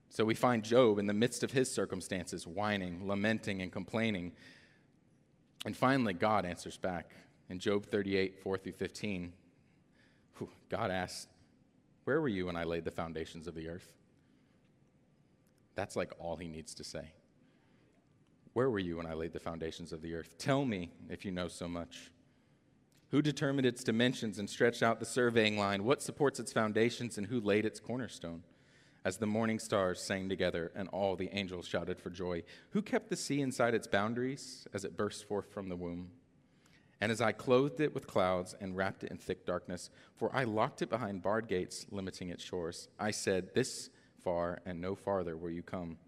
So 0.09 0.25
we 0.25 0.37
find 0.37 0.63
Job 0.63 1.01
in 1.01 1.09
the 1.09 1.13
midst 1.13 1.43
of 1.43 1.51
his 1.51 1.69
circumstances, 1.69 2.47
whining, 2.47 3.09
lamenting, 3.09 3.63
and 3.63 3.73
complaining. 3.73 4.31
And 5.67 5.77
finally, 5.77 6.15
God 6.15 6.45
answers 6.45 6.77
back. 6.77 7.11
In 7.51 7.59
Job 7.59 7.87
38, 7.87 8.39
4 8.39 8.59
through 8.59 8.73
15, 8.73 9.33
God 10.71 10.93
asks, 10.93 11.27
Where 12.05 12.21
were 12.21 12.29
you 12.29 12.47
when 12.47 12.57
I 12.57 12.65
laid 12.65 12.85
the 12.85 12.91
foundations 12.91 13.47
of 13.47 13.55
the 13.55 13.69
earth? 13.69 13.93
That's 15.75 15.97
like 15.97 16.13
all 16.19 16.37
he 16.37 16.49
needs 16.49 16.75
to 16.75 16.85
say. 16.85 17.13
Where 18.53 18.71
were 18.71 18.79
you 18.79 18.99
when 18.99 19.07
I 19.07 19.15
laid 19.15 19.33
the 19.33 19.41
foundations 19.41 19.93
of 19.93 20.01
the 20.01 20.15
earth? 20.15 20.39
Tell 20.39 20.65
me 20.65 20.93
if 21.09 21.25
you 21.25 21.33
know 21.33 21.49
so 21.49 21.67
much. 21.67 22.11
Who 23.11 23.23
determined 23.23 23.67
its 23.67 23.83
dimensions 23.83 24.39
and 24.39 24.49
stretched 24.49 24.83
out 24.83 25.01
the 25.01 25.07
surveying 25.07 25.59
line? 25.59 25.85
What 25.85 26.03
supports 26.03 26.39
its 26.39 26.53
foundations 26.53 27.19
and 27.19 27.27
who 27.27 27.41
laid 27.41 27.65
its 27.65 27.81
cornerstone? 27.81 28.45
as 29.05 29.19
the 29.19 29.27
morning 29.27 29.59
stars 29.59 30.01
sang 30.01 30.29
together 30.29 30.73
and 30.75 30.89
all 30.89 31.15
the 31.15 31.29
angels 31.33 31.69
shouted 31.69 32.01
for 32.01 32.11
joy. 32.11 32.43
Who 32.71 32.81
kept 32.81 33.11
the 33.11 33.17
sea 33.17 33.41
inside 33.41 33.75
its 33.75 33.87
boundaries 33.87 34.67
as 34.73 34.85
it 34.85 34.97
burst 34.97 35.29
forth 35.29 35.53
from 35.53 35.69
the 35.69 35.77
womb? 35.77 36.11
And 37.01 37.11
as 37.11 37.21
I 37.21 37.33
clothed 37.33 37.81
it 37.81 37.95
with 37.95 38.07
clouds 38.07 38.55
and 38.61 38.77
wrapped 38.77 39.05
it 39.05 39.11
in 39.11 39.19
thick 39.19 39.45
darkness, 39.45 39.91
for 40.15 40.35
I 40.35 40.45
locked 40.45 40.83
it 40.83 40.91
behind 40.91 41.23
barred 41.23 41.49
gates, 41.49 41.87
limiting 41.91 42.31
its 42.31 42.43
shores, 42.43 42.89
I 42.99 43.11
said, 43.11 43.55
This 43.55 43.91
far 44.23 44.61
and 44.65 44.81
no 44.81 44.95
farther 44.95 45.37
will 45.37 45.51
you 45.51 45.63
come. 45.63 45.99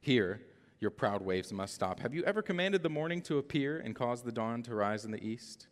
Here, 0.00 0.40
your 0.80 0.90
proud 0.90 1.22
waves 1.22 1.52
must 1.52 1.74
stop. 1.74 2.00
Have 2.00 2.14
you 2.14 2.24
ever 2.24 2.40
commanded 2.40 2.82
the 2.82 2.88
morning 2.88 3.20
to 3.22 3.38
appear 3.38 3.78
and 3.78 3.94
caused 3.94 4.24
the 4.24 4.32
dawn 4.32 4.62
to 4.62 4.74
rise 4.74 5.04
in 5.04 5.10
the 5.10 5.22
east? 5.22 5.68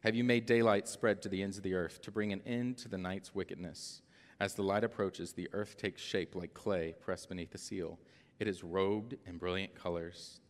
Have 0.00 0.14
you 0.14 0.22
made 0.22 0.46
daylight 0.46 0.86
spread 0.86 1.22
to 1.22 1.28
the 1.28 1.42
ends 1.42 1.56
of 1.56 1.62
the 1.62 1.74
earth 1.74 2.02
to 2.02 2.10
bring 2.10 2.32
an 2.32 2.42
end 2.44 2.76
to 2.78 2.88
the 2.88 2.98
night's 2.98 3.34
wickedness? 3.34 4.02
As 4.38 4.54
the 4.54 4.62
light 4.62 4.84
approaches, 4.84 5.32
the 5.32 5.48
earth 5.52 5.76
takes 5.76 6.02
shape 6.02 6.34
like 6.34 6.52
clay 6.52 6.94
pressed 7.00 7.28
beneath 7.28 7.54
a 7.54 7.58
seal. 7.58 7.98
It 8.38 8.48
is 8.48 8.62
robed 8.62 9.16
in 9.24 9.38
brilliant 9.38 9.74
colors. 9.74 10.40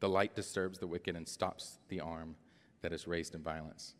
The 0.00 0.08
light 0.08 0.34
disturbs 0.34 0.78
the 0.78 0.86
wicked 0.86 1.16
and 1.16 1.28
stops 1.28 1.78
the 1.88 2.00
arm 2.00 2.36
that 2.82 2.92
is 2.92 3.06
raised 3.06 3.34
in 3.34 3.42
violence. 3.42 3.94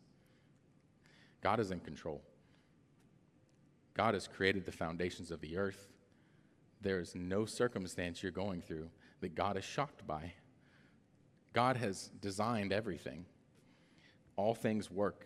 God 1.41 1.59
is 1.59 1.71
in 1.71 1.79
control. 1.79 2.21
God 3.95 4.13
has 4.13 4.27
created 4.27 4.65
the 4.65 4.71
foundations 4.71 5.31
of 5.31 5.41
the 5.41 5.57
earth. 5.57 5.89
There 6.81 6.99
is 6.99 7.15
no 7.15 7.45
circumstance 7.45 8.21
you're 8.21 8.31
going 8.31 8.61
through 8.61 8.89
that 9.21 9.35
God 9.35 9.57
is 9.57 9.63
shocked 9.63 10.05
by. 10.05 10.33
God 11.53 11.77
has 11.77 12.11
designed 12.21 12.71
everything. 12.71 13.25
All 14.35 14.53
things 14.53 14.91
work 14.91 15.25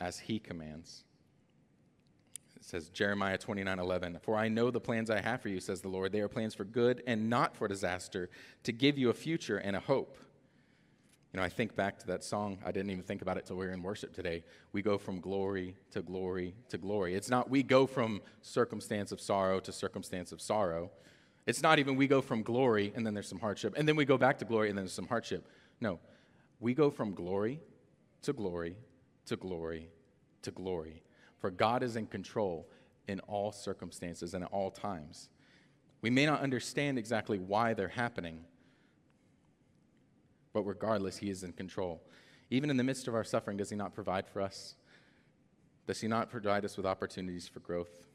as 0.00 0.18
He 0.18 0.40
commands. 0.40 1.04
It 2.56 2.64
says 2.64 2.88
Jeremiah 2.88 3.38
29 3.38 3.78
11, 3.78 4.18
For 4.22 4.36
I 4.36 4.48
know 4.48 4.70
the 4.70 4.80
plans 4.80 5.10
I 5.10 5.20
have 5.20 5.40
for 5.40 5.48
you, 5.48 5.60
says 5.60 5.80
the 5.80 5.88
Lord. 5.88 6.10
They 6.12 6.20
are 6.20 6.28
plans 6.28 6.54
for 6.54 6.64
good 6.64 7.02
and 7.06 7.30
not 7.30 7.56
for 7.56 7.68
disaster, 7.68 8.28
to 8.64 8.72
give 8.72 8.98
you 8.98 9.10
a 9.10 9.14
future 9.14 9.58
and 9.58 9.76
a 9.76 9.80
hope. 9.80 10.18
You 11.32 11.38
know, 11.38 11.44
I 11.44 11.48
think 11.48 11.76
back 11.76 11.98
to 12.00 12.06
that 12.08 12.24
song. 12.24 12.58
I 12.64 12.72
didn't 12.72 12.90
even 12.90 13.04
think 13.04 13.22
about 13.22 13.36
it 13.36 13.46
till 13.46 13.56
we 13.56 13.66
were 13.66 13.72
in 13.72 13.82
worship 13.82 14.12
today. 14.12 14.42
We 14.72 14.82
go 14.82 14.98
from 14.98 15.20
glory 15.20 15.76
to 15.92 16.02
glory 16.02 16.54
to 16.70 16.78
glory. 16.78 17.14
It's 17.14 17.30
not 17.30 17.48
we 17.48 17.62
go 17.62 17.86
from 17.86 18.20
circumstance 18.42 19.12
of 19.12 19.20
sorrow 19.20 19.60
to 19.60 19.72
circumstance 19.72 20.32
of 20.32 20.40
sorrow. 20.40 20.90
It's 21.46 21.62
not 21.62 21.78
even 21.78 21.96
we 21.96 22.06
go 22.06 22.20
from 22.20 22.42
glory 22.42 22.92
and 22.94 23.06
then 23.06 23.14
there's 23.14 23.28
some 23.28 23.38
hardship, 23.38 23.74
and 23.76 23.86
then 23.86 23.96
we 23.96 24.04
go 24.04 24.18
back 24.18 24.38
to 24.38 24.44
glory 24.44 24.68
and 24.68 24.76
then 24.76 24.84
there's 24.84 24.92
some 24.92 25.08
hardship. 25.08 25.46
No, 25.80 26.00
we 26.58 26.74
go 26.74 26.90
from 26.90 27.14
glory 27.14 27.60
to 28.22 28.32
glory 28.32 28.76
to 29.26 29.36
glory 29.36 29.88
to 30.42 30.50
glory 30.50 31.02
for 31.40 31.50
God 31.50 31.82
is 31.82 31.96
in 31.96 32.06
control 32.06 32.68
in 33.08 33.18
all 33.20 33.50
circumstances 33.50 34.34
and 34.34 34.44
at 34.44 34.52
all 34.52 34.70
times. 34.70 35.30
We 36.02 36.10
may 36.10 36.26
not 36.26 36.42
understand 36.42 36.98
exactly 36.98 37.38
why 37.38 37.74
they're 37.74 37.88
happening, 37.88 38.44
but 40.52 40.62
regardless, 40.62 41.18
He 41.18 41.30
is 41.30 41.42
in 41.42 41.52
control. 41.52 42.02
Even 42.50 42.70
in 42.70 42.76
the 42.76 42.84
midst 42.84 43.08
of 43.08 43.14
our 43.14 43.24
suffering, 43.24 43.56
does 43.56 43.70
He 43.70 43.76
not 43.76 43.94
provide 43.94 44.26
for 44.26 44.40
us? 44.40 44.74
Does 45.86 46.00
He 46.00 46.08
not 46.08 46.30
provide 46.30 46.64
us 46.64 46.76
with 46.76 46.86
opportunities 46.86 47.48
for 47.48 47.60
growth? 47.60 48.06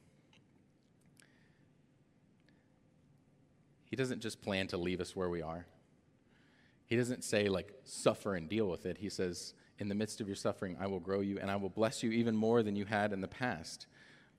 He 3.86 3.96
doesn't 3.96 4.22
just 4.22 4.42
plan 4.42 4.68
to 4.68 4.78
leave 4.78 5.00
us 5.00 5.16
where 5.16 5.30
we 5.30 5.42
are. 5.42 5.66
He 6.88 6.96
doesn't 6.96 7.24
say, 7.24 7.48
like, 7.48 7.74
suffer 7.84 8.36
and 8.36 8.50
deal 8.50 8.68
with 8.68 8.86
it. 8.86 8.98
He 8.98 9.10
says, 9.10 9.54
in 9.80 9.90
the 9.90 9.96
midst 9.96 10.22
of 10.22 10.28
your 10.28 10.36
suffering, 10.36 10.78
I 10.80 10.88
will 10.88 11.00
grow 11.00 11.22
you 11.22 11.40
and 11.40 11.50
I 11.50 11.56
will 11.56 11.70
bless 11.70 12.04
you 12.04 12.12
even 12.12 12.36
more 12.36 12.64
than 12.64 12.76
you 12.76 12.86
had 12.86 13.12
in 13.12 13.22
the 13.22 13.28
past. 13.28 13.88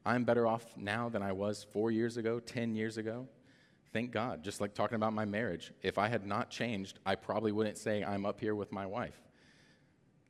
I'm 0.04 0.24
better 0.24 0.46
off 0.46 0.64
now 0.76 1.08
than 1.08 1.22
I 1.22 1.32
was 1.32 1.66
four 1.72 1.90
years 1.90 2.16
ago, 2.16 2.38
10 2.38 2.74
years 2.74 2.96
ago. 2.96 3.28
Thank 3.92 4.10
God. 4.10 4.42
Just 4.42 4.60
like 4.60 4.74
talking 4.74 4.96
about 4.96 5.12
my 5.12 5.24
marriage. 5.24 5.72
If 5.82 5.98
I 5.98 6.08
had 6.08 6.26
not 6.26 6.50
changed, 6.50 6.98
I 7.06 7.14
probably 7.14 7.52
wouldn't 7.52 7.78
say 7.78 8.04
I'm 8.04 8.26
up 8.26 8.40
here 8.40 8.54
with 8.54 8.72
my 8.72 8.86
wife. 8.86 9.18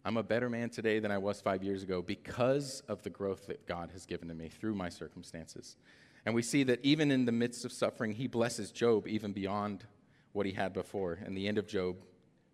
I'm 0.04 0.16
a 0.16 0.22
better 0.22 0.48
man 0.48 0.70
today 0.70 1.00
than 1.00 1.10
I 1.10 1.18
was 1.18 1.40
five 1.40 1.64
years 1.64 1.82
ago 1.82 2.00
because 2.00 2.82
of 2.86 3.02
the 3.02 3.10
growth 3.10 3.48
that 3.48 3.66
God 3.66 3.90
has 3.92 4.06
given 4.06 4.28
to 4.28 4.34
me 4.34 4.48
through 4.48 4.74
my 4.74 4.88
circumstances. 4.88 5.76
And 6.24 6.34
we 6.34 6.42
see 6.42 6.62
that 6.64 6.78
even 6.84 7.10
in 7.10 7.24
the 7.24 7.32
midst 7.32 7.64
of 7.64 7.72
suffering, 7.72 8.12
he 8.12 8.28
blesses 8.28 8.70
Job 8.70 9.08
even 9.08 9.32
beyond 9.32 9.84
what 10.32 10.46
he 10.46 10.52
had 10.52 10.72
before. 10.72 11.18
In 11.26 11.34
the 11.34 11.48
end 11.48 11.58
of 11.58 11.66
Job, 11.66 11.96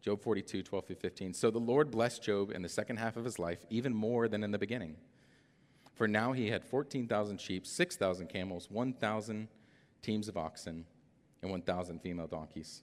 Job 0.01 0.23
42, 0.23 0.63
12 0.63 0.87
through 0.87 0.97
15. 0.97 1.35
So 1.35 1.51
the 1.51 1.59
Lord 1.59 1.91
blessed 1.91 2.23
Job 2.23 2.53
in 2.53 2.63
the 2.63 2.69
second 2.69 2.97
half 2.97 3.17
of 3.17 3.25
his 3.25 3.39
life 3.39 3.65
even 3.71 3.95
more 3.95 4.29
than 4.29 4.43
in 4.43 4.51
the 4.51 4.59
beginning. 4.59 4.97
For 5.95 6.09
now 6.09 6.33
he 6.33 6.49
had 6.49 6.65
14,000 6.65 7.41
sheep, 7.41 7.67
6,000 7.67 8.29
camels, 8.29 8.69
1,000 8.71 9.49
teams 10.03 10.29
of 10.29 10.37
oxen, 10.37 10.85
and 11.43 11.51
1,000 11.51 12.01
female 12.01 12.27
donkeys. 12.27 12.83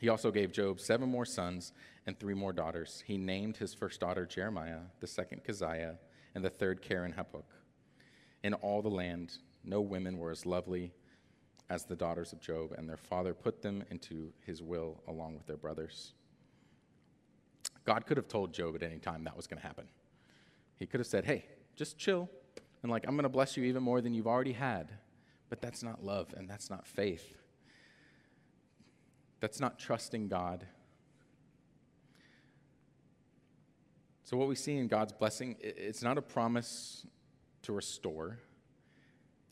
He 0.00 0.08
also 0.08 0.30
gave 0.30 0.52
Job 0.52 0.80
seven 0.80 1.08
more 1.08 1.26
sons 1.26 1.72
and 2.06 2.18
three 2.18 2.34
more 2.34 2.52
daughters. 2.52 3.02
He 3.06 3.18
named 3.18 3.58
his 3.58 3.74
first 3.74 4.00
daughter 4.00 4.26
Jemimah, 4.26 4.84
the 5.00 5.06
second 5.06 5.44
Keziah, 5.44 5.98
and 6.34 6.44
the 6.44 6.50
third 6.50 6.80
Keren-happuch. 6.80 7.44
In 8.42 8.54
all 8.54 8.80
the 8.80 8.88
land, 8.88 9.36
no 9.62 9.80
women 9.80 10.18
were 10.18 10.30
as 10.30 10.46
lovely 10.46 10.92
as 11.68 11.84
the 11.84 11.96
daughters 11.96 12.32
of 12.32 12.40
Job, 12.40 12.72
and 12.76 12.88
their 12.88 12.96
father 12.96 13.34
put 13.34 13.62
them 13.62 13.84
into 13.90 14.32
his 14.44 14.62
will 14.62 15.02
along 15.06 15.34
with 15.34 15.46
their 15.46 15.58
brothers. 15.58 16.14
God 17.84 18.06
could 18.06 18.16
have 18.16 18.28
told 18.28 18.52
Job 18.54 18.74
at 18.74 18.82
any 18.82 18.98
time 18.98 19.24
that 19.24 19.36
was 19.36 19.46
going 19.46 19.60
to 19.60 19.66
happen. 19.66 19.84
He 20.78 20.86
could 20.86 21.00
have 21.00 21.06
said, 21.06 21.26
hey, 21.26 21.44
just 21.76 21.98
chill. 21.98 22.28
and 22.82 22.90
like, 22.90 23.04
I'm 23.06 23.14
going 23.14 23.24
to 23.24 23.28
bless 23.28 23.56
you 23.56 23.64
even 23.64 23.82
more 23.82 24.00
than 24.00 24.14
you've 24.14 24.26
already 24.26 24.52
had. 24.52 24.90
But 25.50 25.60
that's 25.60 25.82
not 25.82 26.02
love 26.02 26.32
and 26.36 26.48
that's 26.48 26.70
not 26.70 26.86
faith. 26.86 27.36
That's 29.40 29.60
not 29.60 29.78
trusting 29.78 30.28
God. 30.28 30.64
So, 34.22 34.36
what 34.36 34.48
we 34.48 34.54
see 34.54 34.76
in 34.76 34.86
God's 34.86 35.12
blessing, 35.12 35.56
it's 35.60 36.02
not 36.02 36.16
a 36.16 36.22
promise 36.22 37.04
to 37.62 37.72
restore, 37.72 38.38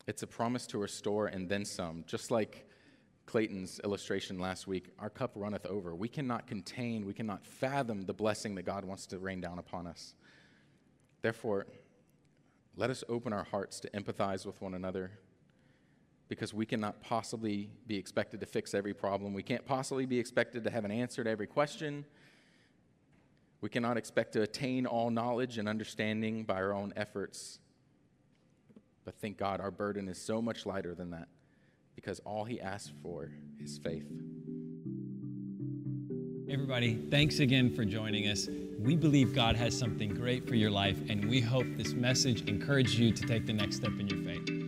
it's 0.07 0.23
a 0.23 0.27
promise 0.27 0.65
to 0.67 0.77
restore 0.77 1.27
and 1.27 1.49
then 1.49 1.65
some. 1.65 2.05
Just 2.07 2.31
like 2.31 2.65
Clayton's 3.25 3.81
illustration 3.83 4.39
last 4.39 4.67
week, 4.67 4.89
our 4.97 5.09
cup 5.09 5.33
runneth 5.35 5.65
over. 5.65 5.93
We 5.93 6.07
cannot 6.07 6.47
contain, 6.47 7.05
we 7.05 7.13
cannot 7.13 7.45
fathom 7.45 8.03
the 8.03 8.13
blessing 8.13 8.55
that 8.55 8.63
God 8.63 8.85
wants 8.85 9.05
to 9.07 9.19
rain 9.19 9.41
down 9.41 9.59
upon 9.59 9.85
us. 9.85 10.15
Therefore, 11.21 11.67
let 12.77 12.89
us 12.89 13.03
open 13.09 13.33
our 13.33 13.43
hearts 13.43 13.81
to 13.81 13.89
empathize 13.89 14.45
with 14.45 14.61
one 14.61 14.73
another 14.73 15.11
because 16.29 16.53
we 16.53 16.65
cannot 16.65 17.01
possibly 17.01 17.69
be 17.87 17.97
expected 17.97 18.39
to 18.39 18.45
fix 18.45 18.73
every 18.73 18.93
problem. 18.93 19.33
We 19.33 19.43
can't 19.43 19.65
possibly 19.65 20.05
be 20.05 20.19
expected 20.19 20.63
to 20.63 20.69
have 20.69 20.85
an 20.85 20.91
answer 20.91 21.23
to 21.23 21.29
every 21.29 21.47
question. 21.47 22.05
We 23.61 23.69
cannot 23.69 23.97
expect 23.97 24.33
to 24.33 24.43
attain 24.43 24.85
all 24.85 25.09
knowledge 25.09 25.57
and 25.57 25.67
understanding 25.67 26.43
by 26.43 26.55
our 26.55 26.71
own 26.71 26.93
efforts. 26.95 27.59
But 29.03 29.15
thank 29.15 29.37
God, 29.37 29.59
our 29.59 29.71
burden 29.71 30.07
is 30.07 30.21
so 30.21 30.41
much 30.41 30.65
lighter 30.65 30.93
than 30.93 31.09
that 31.09 31.27
because 31.95 32.19
all 32.19 32.45
He 32.45 32.61
asks 32.61 32.93
for 33.01 33.31
is 33.59 33.79
faith. 33.79 34.05
Everybody, 36.49 36.95
thanks 37.11 37.39
again 37.39 37.73
for 37.75 37.85
joining 37.85 38.27
us. 38.27 38.47
We 38.79 38.95
believe 38.95 39.35
God 39.35 39.55
has 39.55 39.77
something 39.77 40.13
great 40.13 40.47
for 40.47 40.55
your 40.55 40.71
life, 40.71 40.97
and 41.09 41.29
we 41.29 41.41
hope 41.41 41.65
this 41.75 41.93
message 41.93 42.47
encouraged 42.47 42.97
you 42.97 43.11
to 43.11 43.27
take 43.27 43.45
the 43.45 43.53
next 43.53 43.77
step 43.77 43.91
in 43.99 44.07
your 44.07 44.19
faith. 44.23 44.58